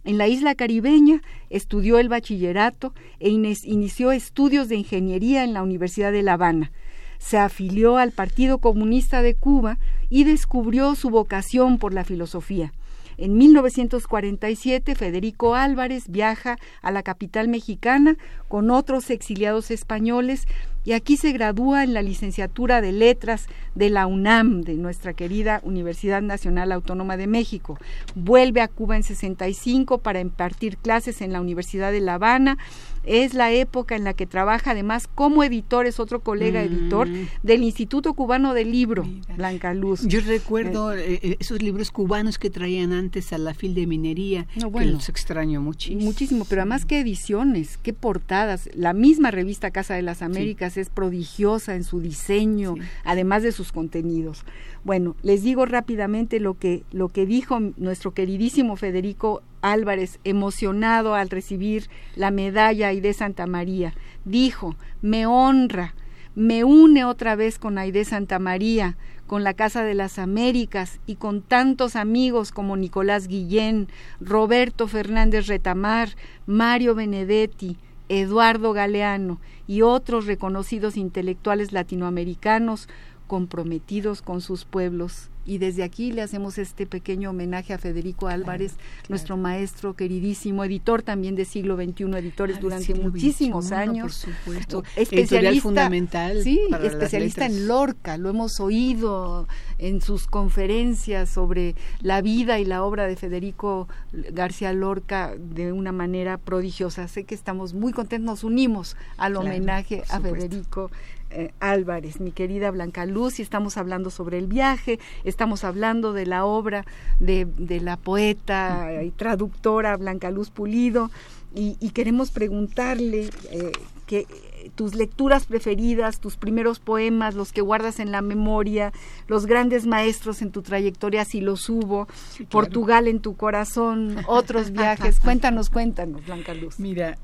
[0.04, 6.10] En la isla caribeña estudió el bachillerato e inició estudios de ingeniería en la Universidad
[6.10, 6.72] de La Habana.
[7.18, 9.78] Se afilió al Partido Comunista de Cuba
[10.10, 12.72] y descubrió su vocación por la filosofía.
[13.18, 18.16] En 1947, Federico Álvarez viaja a la capital mexicana
[18.48, 20.46] con otros exiliados españoles
[20.84, 25.60] y aquí se gradúa en la licenciatura de Letras de la UNAM, de nuestra querida
[25.62, 27.78] Universidad Nacional Autónoma de México.
[28.14, 32.58] Vuelve a Cuba en 65 para impartir clases en la Universidad de La Habana
[33.04, 36.64] es la época en la que trabaja además como editor, es otro colega mm.
[36.64, 37.08] editor
[37.42, 39.04] del Instituto Cubano del Libro,
[39.36, 40.06] Blanca Luz.
[40.06, 44.46] Yo recuerdo eh, eh, esos libros cubanos que traían antes a la fil de minería,
[44.54, 46.02] que los extraño muchísimo.
[46.02, 48.68] Muchísimo, pero además qué ediciones, qué portadas.
[48.74, 53.72] La misma revista Casa de las Américas es prodigiosa en su diseño, además de sus
[53.72, 54.44] contenidos.
[54.84, 61.30] Bueno, les digo rápidamente lo que, lo que dijo nuestro queridísimo Federico Álvarez, emocionado al
[61.30, 63.94] recibir la medalla Aide Santa María.
[64.24, 65.94] Dijo, me honra,
[66.34, 68.96] me une otra vez con Aide Santa María,
[69.26, 73.88] con la Casa de las Américas y con tantos amigos como Nicolás Guillén,
[74.20, 76.10] Roberto Fernández Retamar,
[76.46, 82.88] Mario Benedetti, Eduardo Galeano y otros reconocidos intelectuales latinoamericanos
[83.26, 85.31] comprometidos con sus pueblos.
[85.44, 88.74] Y desde aquí le hacemos este pequeño homenaje a Federico Álvarez,
[89.08, 94.24] nuestro maestro queridísimo, editor también de siglo XXI, editores durante muchísimos años.
[94.24, 94.84] Por supuesto.
[94.96, 96.42] Especialista, fundamental.
[96.42, 102.84] Sí, especialista en Lorca, lo hemos oído en sus conferencias sobre la vida y la
[102.84, 107.08] obra de Federico García Lorca de una manera prodigiosa.
[107.08, 110.90] Sé que estamos muy contentos, nos unimos al homenaje a Federico
[111.32, 116.26] eh, Álvarez, mi querida Blanca Luz, y estamos hablando sobre el viaje, estamos hablando de
[116.26, 116.84] la obra
[117.20, 117.46] de,
[117.80, 121.10] la poeta y traductora Blanca Luz Pulido,
[121.54, 123.72] y, queremos preguntarle eh,
[124.06, 124.26] que
[124.74, 128.92] tus lecturas preferidas, tus primeros poemas, los que guardas en la memoria,
[129.26, 132.08] los grandes maestros en tu trayectoria, si los hubo,
[132.50, 135.20] Portugal en tu corazón, otros viajes.
[135.20, 136.78] cuéntanos, cuéntanos, Blanca Luz.
[136.78, 137.18] Mira,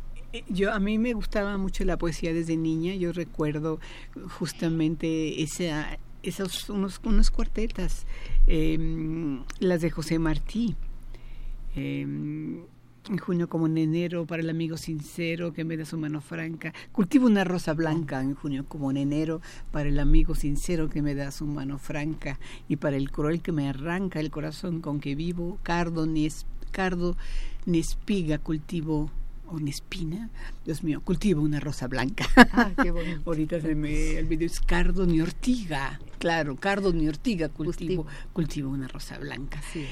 [0.48, 2.94] yo a mí me gustaba mucho la poesía desde niña.
[2.94, 3.80] Yo recuerdo
[4.38, 8.06] justamente esa, esos unos, unos cuartetas,
[8.46, 10.76] em, las de José Martí.
[11.74, 12.62] Em,
[13.08, 16.74] en junio como en enero para el amigo sincero que me da su mano franca.
[16.92, 21.14] Cultivo una rosa blanca en junio como en enero para el amigo sincero que me
[21.14, 22.38] da su mano franca
[22.68, 25.58] y para el cruel que me arranca el corazón con que vivo.
[25.62, 26.28] Cardo ni,
[26.70, 27.16] cardo
[27.64, 29.10] ni espiga cultivo
[29.50, 30.30] una espina,
[30.64, 32.26] Dios mío, cultivo una rosa blanca.
[32.37, 33.22] Ah, qué bonito.
[33.26, 36.00] Ahorita se me olvidó, es cardo ni ortiga.
[36.18, 39.61] Claro, cardo ni ortiga cultivo, cultivo, una rosa blanca.
[39.72, 39.87] Sí.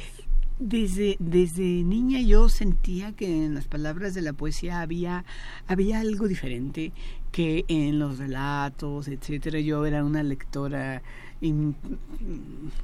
[0.58, 5.26] Desde, desde niña yo sentía que en las palabras de la poesía había,
[5.66, 6.92] había algo diferente,
[7.30, 9.60] que en los relatos, etcétera.
[9.60, 11.02] Yo era una lectora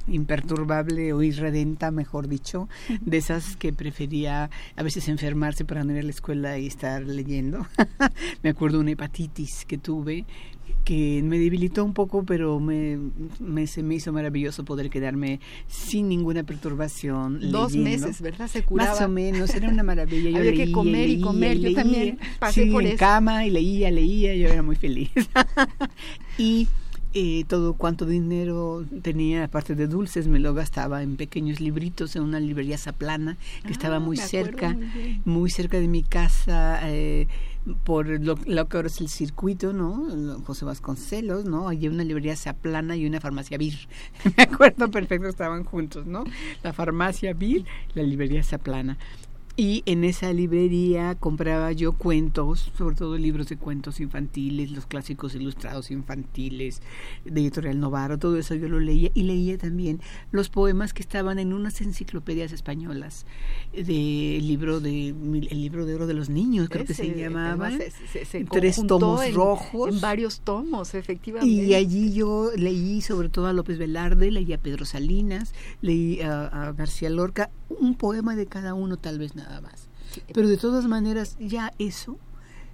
[0.07, 2.69] imperturbable o irredenta, mejor dicho,
[3.01, 7.03] de esas que prefería a veces enfermarse para no ir a la escuela y estar
[7.03, 7.65] leyendo.
[8.43, 10.25] me acuerdo una hepatitis que tuve
[10.83, 12.99] que me debilitó un poco, pero me,
[13.67, 17.51] se me hizo maravilloso poder quedarme sin ninguna perturbación.
[17.51, 18.47] Dos meses, ¿verdad?
[18.47, 18.91] Se curaba.
[18.91, 20.29] Más o menos, era una maravilla.
[20.29, 24.35] Yo Había que comer y, comer, yo también pasé por en cama y leía, leía,
[24.35, 25.09] yo era muy feliz.
[26.37, 26.67] y
[27.13, 32.23] eh, todo cuanto dinero tenía, aparte de dulces, me lo gastaba en pequeños libritos en
[32.23, 34.75] una librería Zaplana, que estaba ah, muy cerca,
[35.25, 36.79] muy, cerca de mi casa.
[36.83, 37.27] Eh,
[37.85, 40.41] por lo, que ahora es el circuito, ¿no?
[40.45, 41.69] José Vasconcelos, ¿no?
[41.69, 43.75] Hay una librería Zaplana y una farmacia Bir.
[44.37, 46.25] Me acuerdo perfecto, estaban juntos, ¿no?
[46.61, 48.97] La farmacia Bir, la librería Zaplana.
[49.55, 55.35] Y en esa librería compraba yo cuentos, sobre todo libros de cuentos infantiles, los clásicos
[55.35, 56.81] ilustrados infantiles
[57.23, 60.01] de Editorial Novaro, todo eso yo lo leía y leía también
[60.31, 63.27] los poemas que estaban en unas enciclopedias españolas
[63.73, 67.69] del libro de el libro de oro de los niños, creo que se llamaba,
[68.49, 71.53] tres tomos rojos, en varios tomos, efectivamente.
[71.53, 76.47] Y allí yo leí sobre todo a López Velarde, leí a Pedro Salinas, leí a,
[76.47, 79.87] a García Lorca, un poema de cada uno tal vez nada más.
[80.33, 82.17] Pero de todas maneras, ya eso,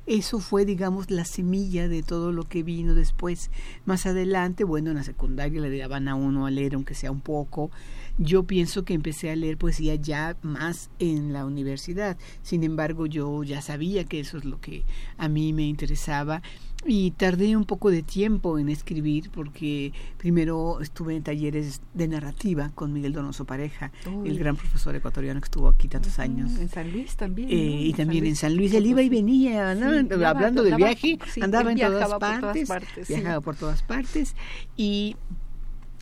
[0.06, 3.52] eso fue, digamos, la semilla de todo lo que vino después.
[3.86, 7.22] Más adelante, bueno, en la secundaria le daban a uno a leer, aunque sea un
[7.22, 7.70] poco.
[8.18, 12.18] Yo pienso que empecé a leer poesía ya más en la universidad.
[12.42, 14.84] Sin embargo, yo ya sabía que eso es lo que
[15.18, 16.42] a mí me interesaba
[16.86, 22.72] y tardé un poco de tiempo en escribir porque primero estuve en talleres de narrativa
[22.74, 23.92] con Miguel Donoso Pareja,
[24.26, 26.58] el gran profesor ecuatoriano que estuvo aquí tantos años.
[26.58, 27.50] En San Luis también.
[27.50, 28.74] Eh, y también en San Luis.
[28.74, 32.70] Él iba y venía, hablando de viaje, andaba en todas partes,
[33.08, 34.36] viajaba por todas partes
[34.78, 35.16] y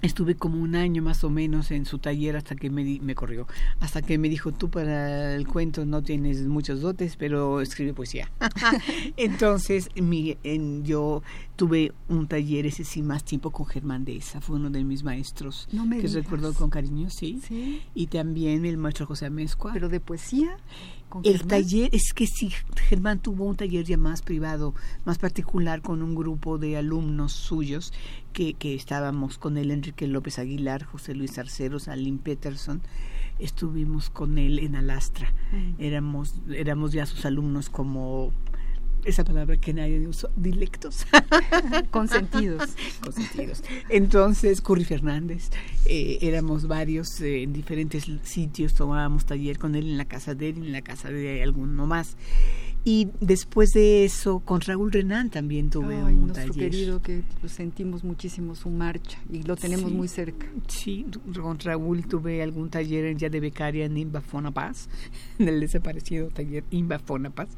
[0.01, 3.47] Estuve como un año más o menos en su taller hasta que me, me corrió,
[3.79, 8.29] hasta que me dijo, tú para el cuento no tienes muchos dotes, pero escribe poesía.
[9.17, 11.23] Entonces mi, en, yo
[11.55, 15.67] tuve un taller ese sí más tiempo con Germán Deza, fue uno de mis maestros
[15.71, 17.41] no me que recuerdo con cariño, sí.
[17.47, 17.81] sí.
[17.93, 19.73] Y también el maestro José Amezcua.
[19.73, 20.57] ¿Pero de poesía?
[21.23, 22.51] El taller, es que sí,
[22.89, 24.73] Germán tuvo un taller ya más privado,
[25.05, 27.93] más particular con un grupo de alumnos suyos
[28.33, 32.81] que, que estábamos con él, Enrique López Aguilar, José Luis Arceros, Aline Peterson,
[33.39, 35.33] estuvimos con él en Alastra.
[35.77, 38.31] Éramos, éramos ya sus alumnos como
[39.07, 41.05] esa palabra que nadie usó, dilectos.
[41.91, 42.75] Consentidos.
[43.01, 43.63] Consentidos.
[43.89, 45.49] Entonces, Curry Fernández,
[45.85, 50.49] eh, éramos varios eh, en diferentes sitios, tomábamos taller con él en la casa de
[50.49, 52.17] él, en la casa de alguno más.
[52.89, 58.55] Y después de eso, con Raúl Renán también tuve un nuestro querido que sentimos muchísimo
[58.55, 60.47] su marcha y lo tenemos muy cerca.
[60.69, 61.05] Sí,
[61.37, 64.87] con Raúl tuve algún taller ya de becaria en Imbafona Paz,
[65.37, 67.49] en el desaparecido taller Imbafona Paz.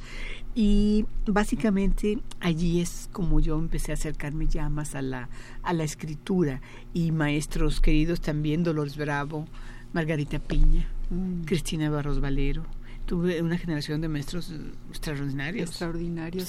[0.55, 5.29] Y básicamente allí es como yo empecé a acercarme ya más a la,
[5.61, 6.59] a la escritura.
[6.91, 9.45] Y maestros queridos también, Dolores Bravo,
[9.93, 11.43] Margarita Piña, mm.
[11.43, 12.65] Cristina Barros Valero
[13.09, 14.53] tuve una generación de maestros
[14.89, 15.71] extraordinarios.
[15.71, 16.45] Extraordinarios.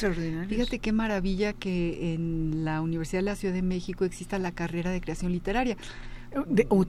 [0.47, 4.91] Fíjate qué maravilla que en la Universidad de la Ciudad de México exista la carrera
[4.91, 5.79] de creación literaria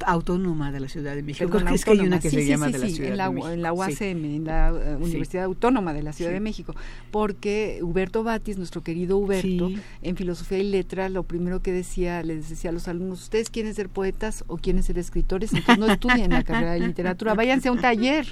[0.06, 1.58] autónoma de la Ciudad de México.
[1.74, 3.50] es que hay una que se llama de la Ciudad en la, de México.
[3.50, 6.76] En la UACM, en la Universidad Autónoma de la Ciudad de México,
[7.10, 9.72] porque Huberto Batis, nuestro querido Huberto,
[10.02, 13.74] en Filosofía y Letra, lo primero que decía, les decía a los alumnos, ustedes quieren
[13.74, 17.72] ser poetas o quieren ser escritores, entonces no estudien la carrera de literatura, váyanse a
[17.72, 18.28] un taller.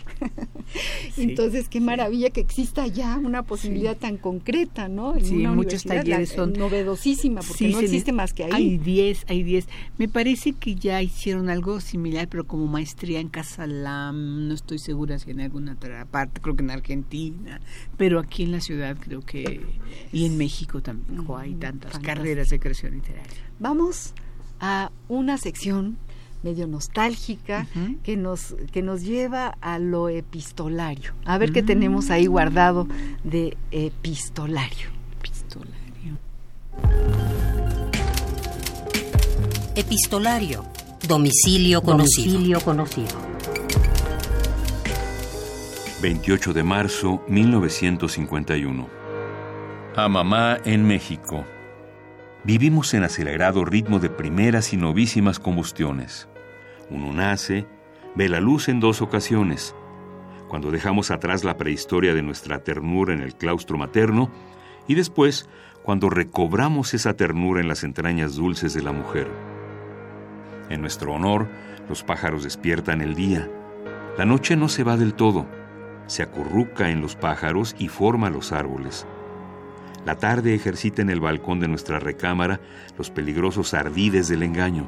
[1.17, 5.15] entonces, qué maravilla que exista ya una posibilidad tan concreta, ¿no?
[5.15, 8.51] En una muchos talleres son novedosísima, porque no existe más que ahí.
[8.53, 9.67] Hay 10, hay 10.
[9.97, 15.19] Me parece que ya hicieron algo similar, pero como maestría en Casalam, no estoy segura
[15.19, 17.61] si en alguna otra parte, creo que en Argentina,
[17.97, 19.61] pero aquí en la ciudad creo que,
[20.11, 23.33] y en México también hay tantas carreras de creación literaria.
[23.59, 24.13] Vamos
[24.59, 25.97] a una sección
[26.43, 27.67] medio nostálgica
[28.03, 31.13] que nos que nos lleva a lo epistolario.
[31.25, 32.87] A ver qué tenemos ahí guardado
[33.23, 34.87] de epistolario.
[35.19, 36.17] Epistolario.
[39.75, 40.78] Epistolario
[41.09, 42.33] Domicilio conocido.
[42.33, 43.17] Domicilio conocido.
[46.03, 48.87] 28 de marzo 1951.
[49.95, 51.45] A mamá en México.
[52.43, 56.29] Vivimos en acelerado ritmo de primeras y novísimas combustiones.
[56.91, 57.65] Uno nace,
[58.13, 59.73] ve la luz en dos ocasiones.
[60.47, 64.29] Cuando dejamos atrás la prehistoria de nuestra ternura en el claustro materno
[64.87, 65.49] y después
[65.81, 69.48] cuando recobramos esa ternura en las entrañas dulces de la mujer.
[70.69, 71.47] En nuestro honor,
[71.87, 73.49] los pájaros despiertan el día.
[74.17, 75.47] La noche no se va del todo,
[76.05, 79.07] se acurruca en los pájaros y forma los árboles.
[80.05, 82.59] La tarde ejercita en el balcón de nuestra recámara
[82.97, 84.87] los peligrosos ardides del engaño.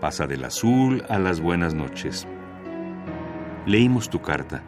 [0.00, 2.26] Pasa del azul a las buenas noches.
[3.66, 4.62] Leímos tu carta.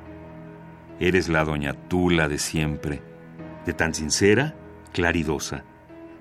[1.01, 3.03] Eres la doña Tula de siempre,
[3.67, 4.55] de tan sincera,
[4.93, 5.65] claridosa,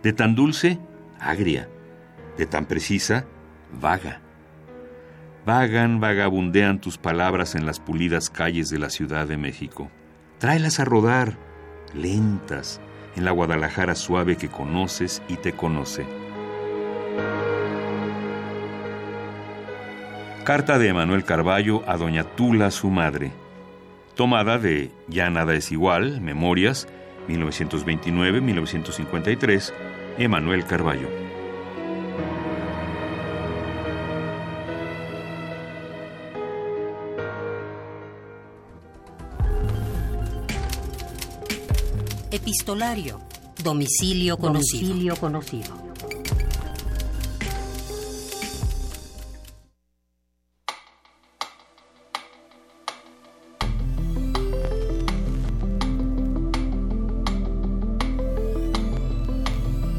[0.02, 0.80] de tan dulce,
[1.20, 1.70] agria,
[2.38, 3.26] de tan precisa,
[3.80, 4.22] vaga.
[5.46, 9.90] Vagan, vagabundean tus palabras en las pulidas calles de la Ciudad de México.
[10.38, 11.38] Tráelas a rodar,
[11.96, 12.80] lentas,
[13.16, 16.06] en la Guadalajara suave que conoces y te conoce.
[20.44, 23.32] Carta de Emanuel Carballo a Doña Tula, su madre.
[24.16, 26.88] Tomada de Ya nada es igual, Memorias,
[27.28, 29.72] 1929-1953,
[30.18, 31.31] Emanuel Carballo.
[42.34, 43.20] Epistolario.
[43.62, 44.88] Domicilio conocido.
[44.88, 45.92] Domicilio conocido.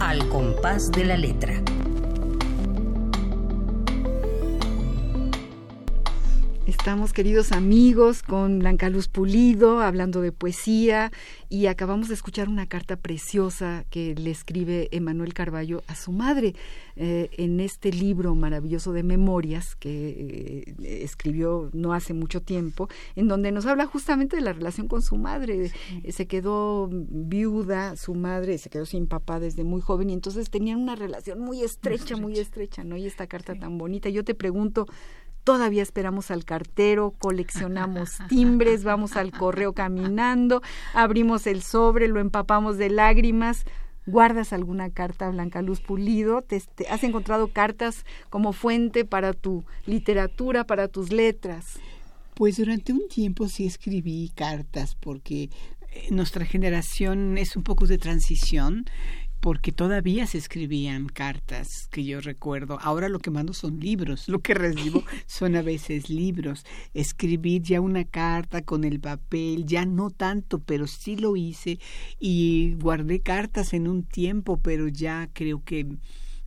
[0.00, 1.61] Al compás de la letra.
[6.82, 11.12] Estamos, queridos amigos, con Blanca Luz Pulido, hablando de poesía,
[11.48, 16.56] y acabamos de escuchar una carta preciosa que le escribe Emanuel Carballo a su madre
[16.96, 23.28] eh, en este libro maravilloso de memorias que eh, escribió no hace mucho tiempo, en
[23.28, 25.70] donde nos habla justamente de la relación con su madre.
[26.10, 30.80] Se quedó viuda, su madre se quedó sin papá desde muy joven, y entonces tenían
[30.80, 32.96] una relación muy estrecha, muy estrecha, ¿no?
[32.96, 34.08] Y esta carta tan bonita.
[34.08, 34.88] Yo te pregunto,
[35.44, 40.62] Todavía esperamos al cartero, coleccionamos timbres, vamos al correo caminando,
[40.94, 43.64] abrimos el sobre, lo empapamos de lágrimas.
[44.06, 46.42] ¿Guardas alguna carta, Blanca Luz Pulido?
[46.42, 51.78] ¿Te, has encontrado cartas como fuente para tu literatura, para tus letras?
[52.34, 55.50] Pues durante un tiempo sí escribí cartas porque
[55.92, 58.86] eh, nuestra generación es un poco de transición
[59.42, 62.78] porque todavía se escribían cartas que yo recuerdo.
[62.80, 66.64] Ahora lo que mando son libros, lo que recibo son a veces libros.
[66.94, 71.80] Escribir ya una carta con el papel, ya no tanto, pero sí lo hice
[72.20, 75.88] y guardé cartas en un tiempo, pero ya creo que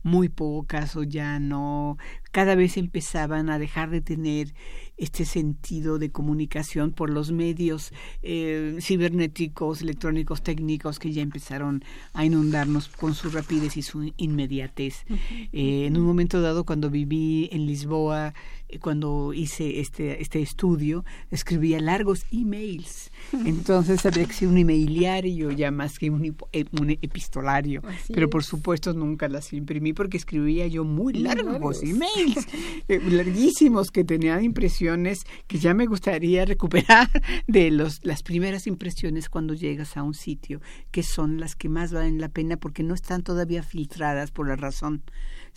[0.06, 1.98] muy pocas o ya no,
[2.30, 4.54] cada vez empezaban a dejar de tener
[4.96, 7.92] este sentido de comunicación por los medios
[8.22, 11.84] eh, cibernéticos, electrónicos, técnicos que ya empezaron
[12.14, 15.04] a inundarnos con su rapidez y su inmediatez.
[15.52, 18.32] Eh, en un momento dado, cuando viví en Lisboa,
[18.68, 23.10] eh, cuando hice este, este estudio, escribía largos emails.
[23.44, 26.36] Entonces había que ser un emailiario ya más que un,
[26.80, 27.82] un epistolario.
[28.12, 32.46] Pero por supuesto nunca las imprimí porque escribía yo muy largos emails,
[32.88, 35.06] larguísimos, que tenían impresión
[35.46, 37.08] que ya me gustaría recuperar
[37.46, 40.60] de los, las primeras impresiones cuando llegas a un sitio,
[40.90, 44.56] que son las que más valen la pena porque no están todavía filtradas por la
[44.56, 45.02] razón,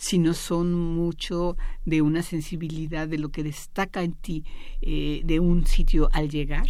[0.00, 4.44] sino son mucho de una sensibilidad de lo que destaca en ti
[4.80, 6.66] eh, de un sitio al llegar.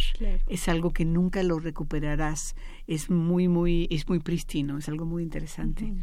[0.47, 2.55] Es algo que nunca lo recuperarás.
[2.87, 5.93] Es muy, muy, es muy pristino, es algo muy interesante.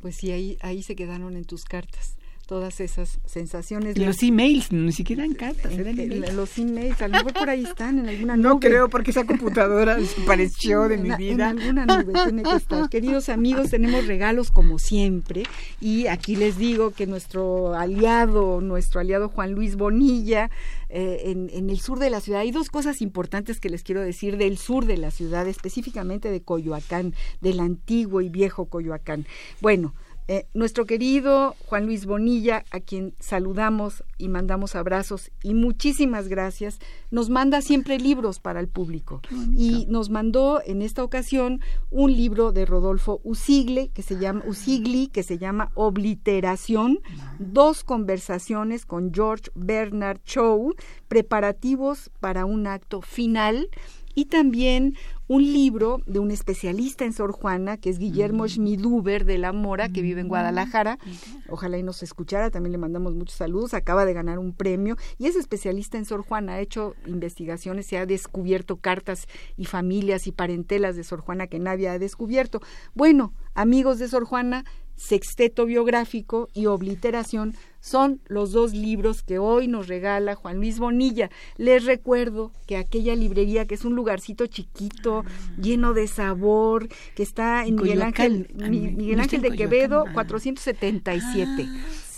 [0.00, 2.16] Pues sí, ahí, ahí se quedaron en tus cartas
[2.46, 3.98] todas esas sensaciones.
[3.98, 5.96] Los emails, ni siquiera en cartas, eran
[6.36, 8.48] Los emails, a lo mejor por ahí están, en alguna nube.
[8.48, 11.50] No creo, porque esa computadora desapareció de mi vida.
[11.50, 12.88] En alguna nube tiene que estar.
[12.90, 15.42] Queridos amigos, tenemos regalos como siempre,
[15.80, 20.50] y aquí les digo que nuestro aliado, nuestro aliado Juan Luis Bonilla,
[20.88, 24.02] eh, en, en el sur de la ciudad, hay dos cosas importantes que les quiero
[24.02, 29.26] decir del sur de la ciudad, específicamente de Coyoacán, del antiguo y viejo Coyoacán.
[29.60, 29.94] Bueno,
[30.28, 36.80] eh, nuestro querido Juan Luis Bonilla, a quien saludamos y mandamos abrazos y muchísimas gracias,
[37.12, 39.20] nos manda siempre libros para el público.
[39.56, 41.60] Y nos mandó en esta ocasión
[41.90, 46.98] un libro de Rodolfo Usigli que se llama, Usigli, que se llama Obliteración,
[47.38, 50.74] dos conversaciones con George Bernard Shaw,
[51.06, 53.68] preparativos para un acto final
[54.16, 54.96] y también
[55.28, 58.48] un libro de un especialista en Sor Juana, que es Guillermo mm.
[58.48, 60.28] Schmiduber de la Mora, que vive en.
[60.28, 60.98] Guadalajara.
[61.48, 63.74] Ojalá y nos escuchara, también le mandamos muchos saludos.
[63.74, 67.98] Acaba de ganar un premio y es especialista en Sor Juana, ha hecho investigaciones, se
[67.98, 72.60] ha descubierto cartas y familias y parentelas de Sor Juana que nadie ha descubierto.
[72.94, 74.64] Bueno, amigos de Sor Juana,
[74.96, 81.30] sexteto biográfico y obliteración son los dos libros que hoy nos regala Juan Luis Bonilla.
[81.56, 85.24] Les recuerdo que aquella librería, que es un lugarcito chiquito,
[85.60, 91.68] lleno de sabor, que está en Miguel Ángel, Miguel Ángel de Quevedo, 477.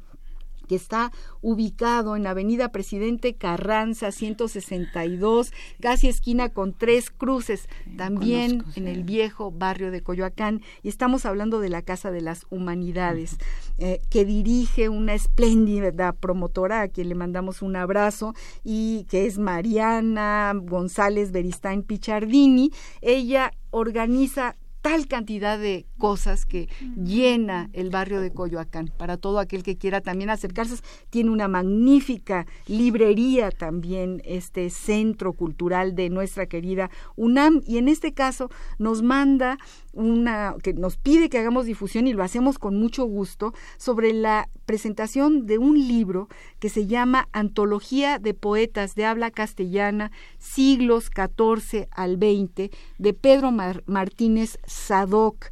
[0.69, 1.11] que está
[1.41, 5.51] ubicado en Avenida Presidente Carranza 162,
[5.81, 7.67] casi esquina con tres cruces,
[7.97, 10.61] también en el viejo barrio de Coyoacán.
[10.83, 13.37] Y estamos hablando de la Casa de las Humanidades,
[13.79, 19.39] eh, que dirige una espléndida promotora a quien le mandamos un abrazo y que es
[19.39, 22.71] Mariana González Beristain Pichardini.
[23.01, 28.91] Ella organiza tal cantidad de cosas que llena el barrio de Coyoacán.
[28.97, 30.75] Para todo aquel que quiera también acercarse,
[31.09, 38.13] tiene una magnífica librería también, este centro cultural de nuestra querida UNAM, y en este
[38.13, 39.57] caso nos manda
[39.93, 44.49] una que nos pide que hagamos difusión y lo hacemos con mucho gusto sobre la
[44.69, 46.27] presentación de un libro
[46.59, 53.51] que se llama Antología de Poetas de Habla Castellana, siglos XIV al XX, de Pedro
[53.51, 55.47] Martínez Sadoc.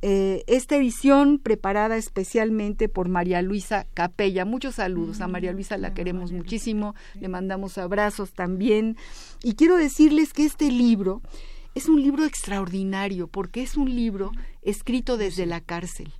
[0.00, 4.46] Eh, esta edición preparada especialmente por María Luisa Capella.
[4.46, 8.96] Muchos saludos a María Luisa, la queremos muchísimo, le mandamos abrazos también.
[9.42, 11.20] Y quiero decirles que este libro
[11.74, 16.10] es un libro extraordinario porque es un libro escrito desde la cárcel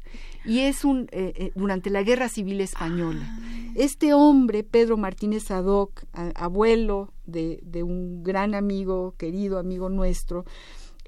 [0.45, 3.39] y es un eh, eh, durante la Guerra Civil española.
[3.75, 10.45] Este hombre, Pedro Martínez Adoc, abuelo de, de, un gran amigo, querido amigo nuestro,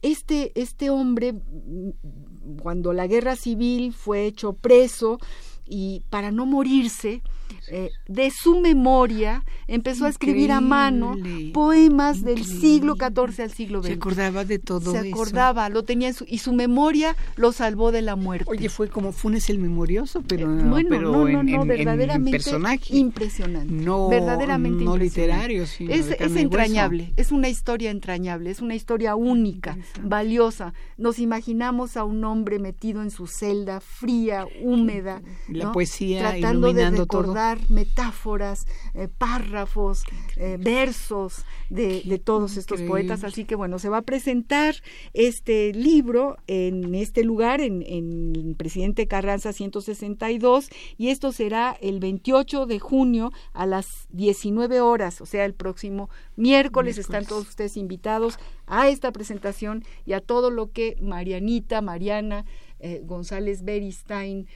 [0.05, 5.19] este, este hombre, mm, cuando la Guerra Civil fue hecho preso
[5.67, 7.23] y para no morirse,
[7.69, 11.17] eh, de su memoria empezó a escribir a mano
[11.53, 13.89] poemas del siglo XIV al siglo XX.
[13.89, 17.93] Se acordaba de todo Se acordaba, lo tenía en su, y su memoria lo salvó
[17.93, 18.47] de la muerte.
[18.49, 22.97] Oye, fue como Funes el Memorioso, pero, eh, bueno, pero no, no, no, verdaderamente personaje.
[22.97, 23.73] impresionante.
[23.73, 29.15] No, verdaderamente no literario, sino es, es entrañable, es una historia entrañable, es una historia
[29.17, 30.75] única, valiosa.
[30.97, 36.91] Nos imaginamos a un hombre metido en su celda, fría, húmeda, la poesía tratando de
[36.91, 40.05] recordar metáforas, eh, párrafos,
[40.37, 43.25] eh, versos de, todos estos poetas.
[43.25, 44.77] Así que bueno, se va a presentar
[45.13, 52.67] este libro en este lugar, en, en Presidente Carranza 162, y esto será el 28
[52.67, 56.99] de junio a las 19 horas, o sea, el próximo miércoles.
[56.99, 62.45] Están todos ustedes invitados a esta presentación y a todo lo que Marianita, Mariana,
[62.81, 64.47] eh, González Beristain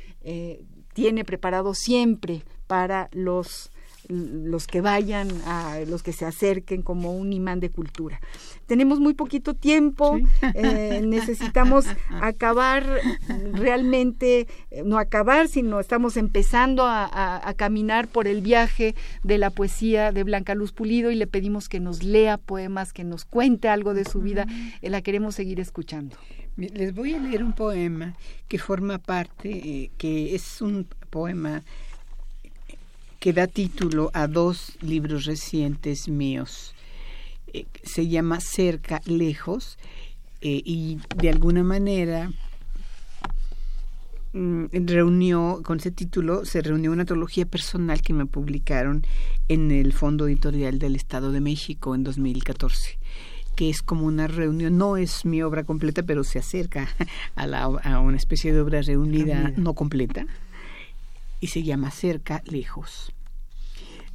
[0.99, 3.73] tiene preparado siempre para los
[4.09, 8.21] los que vayan, a los que se acerquen como un imán de cultura.
[8.67, 10.19] Tenemos muy poquito tiempo,
[10.55, 11.85] eh, necesitamos
[12.23, 12.87] acabar
[13.53, 17.09] realmente, eh, no acabar, sino estamos empezando a,
[17.57, 18.95] caminar por el viaje
[19.25, 23.05] de la poesía de Blanca Luz Pulido y le pedimos que nos lea poemas, que
[23.05, 24.47] nos cuente algo de su vida,
[24.81, 26.17] eh, la queremos seguir escuchando.
[26.57, 28.17] Les voy a leer un poema
[28.49, 31.63] que forma parte, que es un poema
[33.19, 36.75] que da título a dos libros recientes míos.
[37.53, 39.79] Eh, se llama Cerca, Lejos,
[40.41, 42.31] eh, y de alguna manera
[44.33, 49.05] mm, reunió, con ese título, se reunió una antología personal que me publicaron
[49.49, 52.99] en el Fondo Editorial del Estado de México en 2014
[53.57, 56.89] que es como una reunión, no es mi obra completa, pero se acerca
[57.35, 60.29] a, la, a una especie de obra reunida no completa
[61.41, 63.13] y se llama Cerca, Lejos.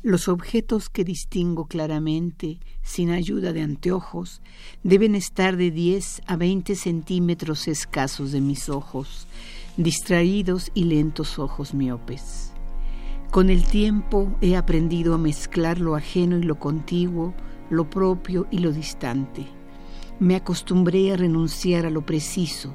[0.01, 4.41] Los objetos que distingo claramente, sin ayuda de anteojos,
[4.83, 9.27] deben estar de 10 a 20 centímetros escasos de mis ojos,
[9.77, 12.51] distraídos y lentos ojos miopes.
[13.31, 17.33] Con el tiempo he aprendido a mezclar lo ajeno y lo contiguo,
[17.69, 19.47] lo propio y lo distante.
[20.19, 22.73] Me acostumbré a renunciar a lo preciso,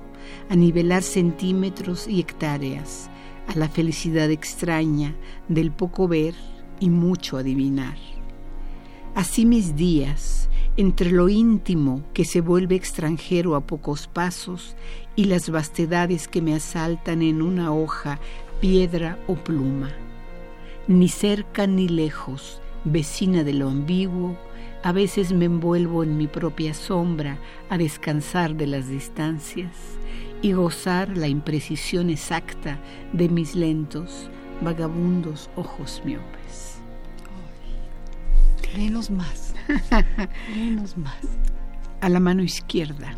[0.48, 3.10] a nivelar centímetros y hectáreas,
[3.48, 5.14] a la felicidad extraña
[5.48, 6.34] del poco ver
[6.80, 7.96] y mucho adivinar.
[9.14, 14.76] Así mis días, entre lo íntimo que se vuelve extranjero a pocos pasos
[15.16, 18.20] y las vastedades que me asaltan en una hoja,
[18.60, 19.90] piedra o pluma.
[20.86, 24.36] Ni cerca ni lejos, vecina de lo ambiguo,
[24.84, 27.38] a veces me envuelvo en mi propia sombra
[27.70, 29.97] a descansar de las distancias
[30.42, 32.78] y gozar la imprecisión exacta
[33.12, 34.30] de mis lentos,
[34.60, 36.78] vagabundos ojos miopes.
[38.76, 39.54] Léenos más.
[40.54, 41.20] Léenos más.
[42.00, 43.14] A la mano izquierda,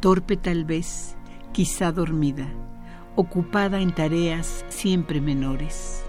[0.00, 1.16] torpe tal vez,
[1.52, 2.46] quizá dormida,
[3.16, 6.02] ocupada en tareas siempre menores.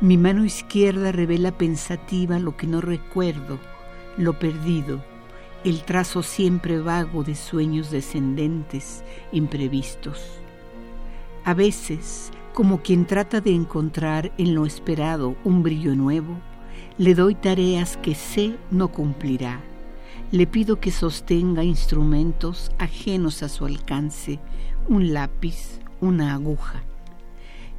[0.00, 3.58] Mi mano izquierda revela pensativa lo que no recuerdo,
[4.16, 5.04] lo perdido,
[5.64, 9.02] el trazo siempre vago de sueños descendentes,
[9.32, 10.20] imprevistos.
[11.44, 16.38] A veces, como quien trata de encontrar en lo esperado un brillo nuevo,
[16.96, 19.60] le doy tareas que sé no cumplirá.
[20.30, 24.38] Le pido que sostenga instrumentos ajenos a su alcance,
[24.88, 26.82] un lápiz, una aguja.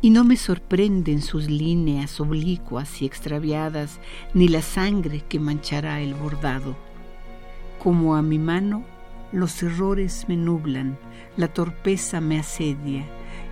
[0.01, 3.99] Y no me sorprenden sus líneas oblicuas y extraviadas,
[4.33, 6.88] ni la sangre que manchará el bordado.
[7.79, 8.83] Como a mi mano,
[9.31, 10.97] los errores me nublan,
[11.37, 13.05] la torpeza me asedia,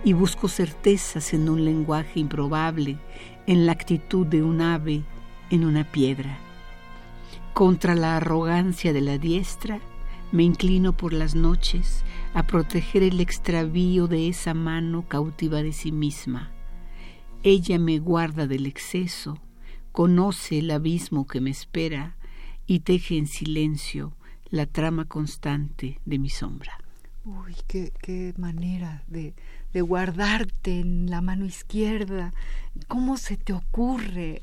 [0.04, 2.98] y busco certezas en un lenguaje improbable,
[3.46, 5.02] en la actitud de un ave
[5.50, 6.38] en una piedra.
[7.54, 9.80] Contra la arrogancia de la diestra,
[10.30, 12.04] me inclino por las noches
[12.34, 16.50] a proteger el extravío de esa mano cautiva de sí misma.
[17.42, 19.38] Ella me guarda del exceso,
[19.90, 22.16] conoce el abismo que me espera
[22.66, 24.12] y teje en silencio
[24.50, 26.78] la trama constante de mi sombra.
[27.24, 29.34] Uy, qué, qué manera de,
[29.72, 32.32] de guardarte en la mano izquierda.
[32.86, 34.42] ¿Cómo se te ocurre?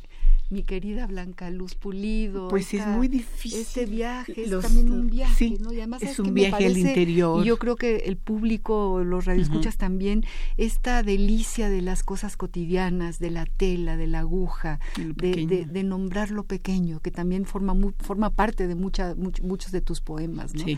[0.50, 2.48] Mi querida Blanca Luz Pulido.
[2.50, 3.60] Pues es muy difícil.
[3.60, 5.74] Este viaje es también un viaje, ¿no?
[5.74, 7.43] Y además es un viaje al interior.
[7.43, 10.24] Y yo creo que el público, los radioescuchas también,
[10.58, 16.32] esta delicia de las cosas cotidianas, de la tela, de la aguja, de, de, nombrar
[16.32, 20.64] lo pequeño, que también forma forma parte de mucha, muchos de tus poemas, ¿no?
[20.64, 20.78] Sí,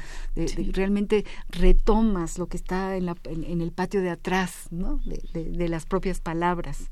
[0.71, 4.99] realmente retomas lo que está en, la, en, el patio de atrás, ¿no?
[5.33, 6.89] de las propias palabras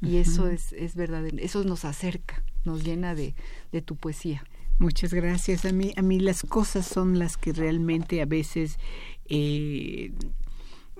[0.00, 3.34] y eso es, es verdadero, eso nos acerca, nos llena de,
[3.72, 4.44] de tu poesía.
[4.78, 5.64] Muchas gracias.
[5.64, 8.78] A mí, a mí las cosas son las que realmente a veces
[9.28, 10.12] eh,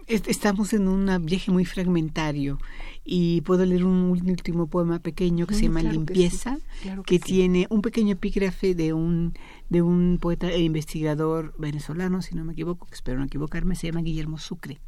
[0.07, 2.59] estamos en un viaje muy fragmentario
[3.04, 6.59] y puedo leer un último poema pequeño que se llama Limpieza,
[7.04, 9.34] que, tiene un pequeño epígrafe de un
[9.68, 13.88] de un poeta e investigador venezolano, si no me equivoco, que espero no equivocarme, se
[13.88, 14.78] llama Guillermo Sucre,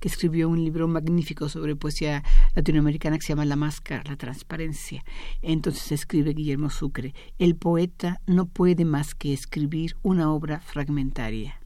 [0.00, 5.04] que escribió un libro magnífico sobre poesía latinoamericana que se llama La máscara, la transparencia.
[5.42, 11.60] Entonces escribe Guillermo Sucre, el poeta no puede más que escribir una obra fragmentaria.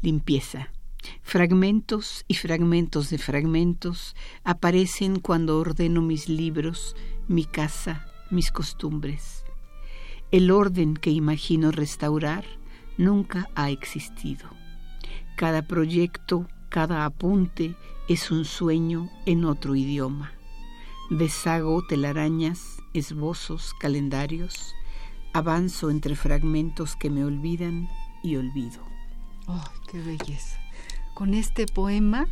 [0.00, 0.70] Limpieza
[1.22, 6.96] Fragmentos y fragmentos de fragmentos aparecen cuando ordeno mis libros,
[7.28, 9.44] mi casa, mis costumbres.
[10.30, 12.44] El orden que imagino restaurar
[12.96, 14.50] nunca ha existido.
[15.36, 17.76] Cada proyecto, cada apunte
[18.08, 20.32] es un sueño en otro idioma.
[21.10, 24.74] Deshago telarañas, esbozos, calendarios.
[25.32, 27.88] Avanzo entre fragmentos que me olvidan
[28.22, 28.82] y olvido.
[29.46, 30.67] ¡Ay, qué belleza!
[31.18, 32.28] Con este poema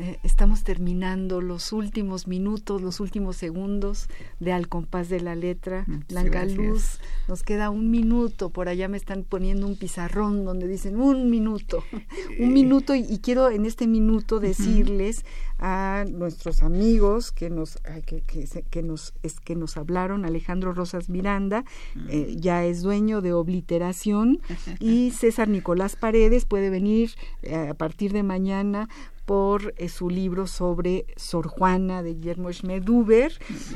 [0.00, 5.86] eh, estamos terminando los últimos minutos, los últimos segundos de Al compás de la letra.
[6.08, 11.00] Blanca Luz, nos queda un minuto, por allá me están poniendo un pizarrón donde dicen
[11.00, 11.82] un minuto,
[12.38, 15.24] un minuto y, quiero en este minuto decirles
[15.58, 18.22] a nuestros amigos que nos que,
[18.70, 21.64] que, nos es, que nos hablaron Alejandro Rosas Miranda
[22.08, 24.38] eh, ya es dueño de Obliteración
[24.78, 27.10] y César Nicolás Paredes puede venir
[27.42, 28.88] eh, a partir de mañana
[29.28, 33.30] por eh, su libro sobre Sor Juana de Guillermo Schmeduber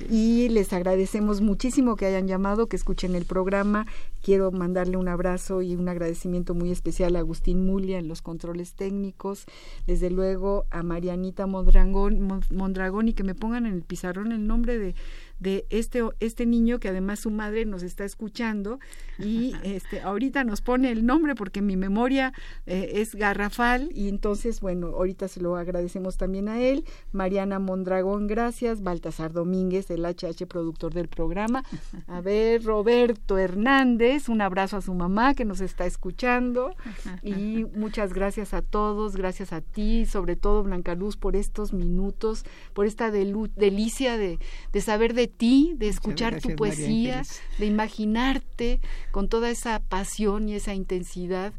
[0.09, 3.86] y les agradecemos muchísimo que hayan llamado, que escuchen el programa.
[4.22, 8.72] Quiero mandarle un abrazo y un agradecimiento muy especial a Agustín Mulia en los controles
[8.72, 9.44] técnicos,
[9.86, 14.78] desde luego a Marianita Mondragón, Mondragón y que me pongan en el pizarrón el nombre
[14.78, 14.94] de
[15.43, 18.78] de este, este niño que además su madre nos está escuchando
[19.18, 22.32] y este, ahorita nos pone el nombre porque mi memoria
[22.66, 26.84] eh, es garrafal y entonces, bueno, ahorita se lo agradecemos también a él.
[27.11, 28.82] Mariana Mondragón, gracias.
[28.82, 31.64] Baltasar Domínguez, el HH productor del programa.
[32.07, 36.74] A ver, Roberto Hernández, un abrazo a su mamá que nos está escuchando
[37.22, 42.45] y muchas gracias a todos, gracias a ti, sobre todo Blanca Luz, por estos minutos,
[42.74, 44.38] por esta delicia de,
[44.72, 47.22] de saber de ti, de escuchar tu poesía,
[47.59, 48.80] de imaginarte
[49.11, 51.53] con toda esa pasión y esa intensidad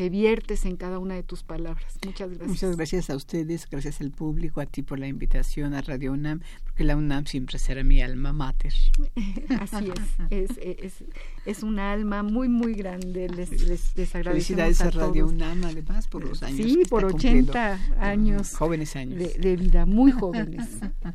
[0.00, 1.98] que viertes en cada una de tus palabras.
[2.06, 2.48] Muchas gracias.
[2.48, 6.40] Muchas gracias a ustedes, gracias al público, a ti por la invitación a Radio UNAM,
[6.64, 8.72] porque la UNAM siempre será mi alma mater.
[9.60, 9.92] Así
[10.30, 11.04] es, es,
[11.44, 13.28] es, una alma muy, muy grande.
[13.28, 16.66] Les, les, Felicidades a, Radio UNAM, además, por los años.
[16.66, 18.56] Sí, por 80 años.
[18.56, 19.18] Jóvenes años.
[19.18, 20.66] De, vida, muy jóvenes.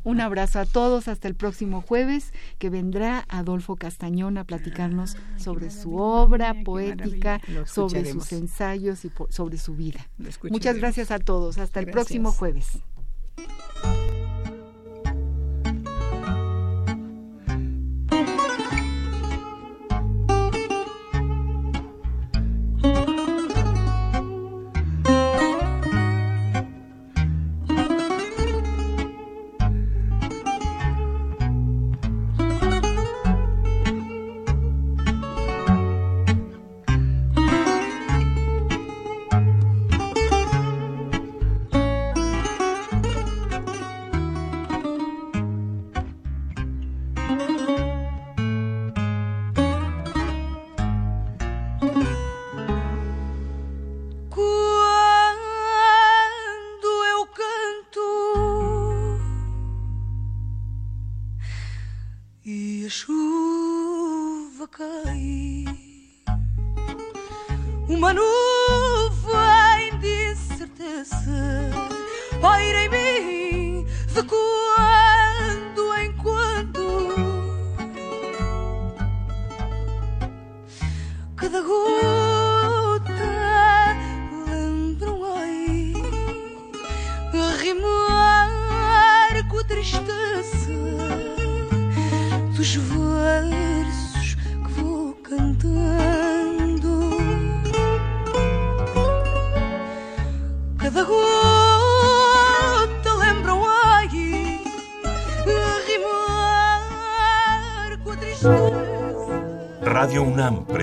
[0.04, 5.72] Un abrazo a todos, hasta el próximo jueves, que vendrá Adolfo Castañón a platicarnos sobre
[5.72, 10.06] su obra poética, sobre sus ensayos y sobre su vida.
[10.50, 11.58] Muchas gracias a todos.
[11.58, 12.78] Hasta el próximo jueves.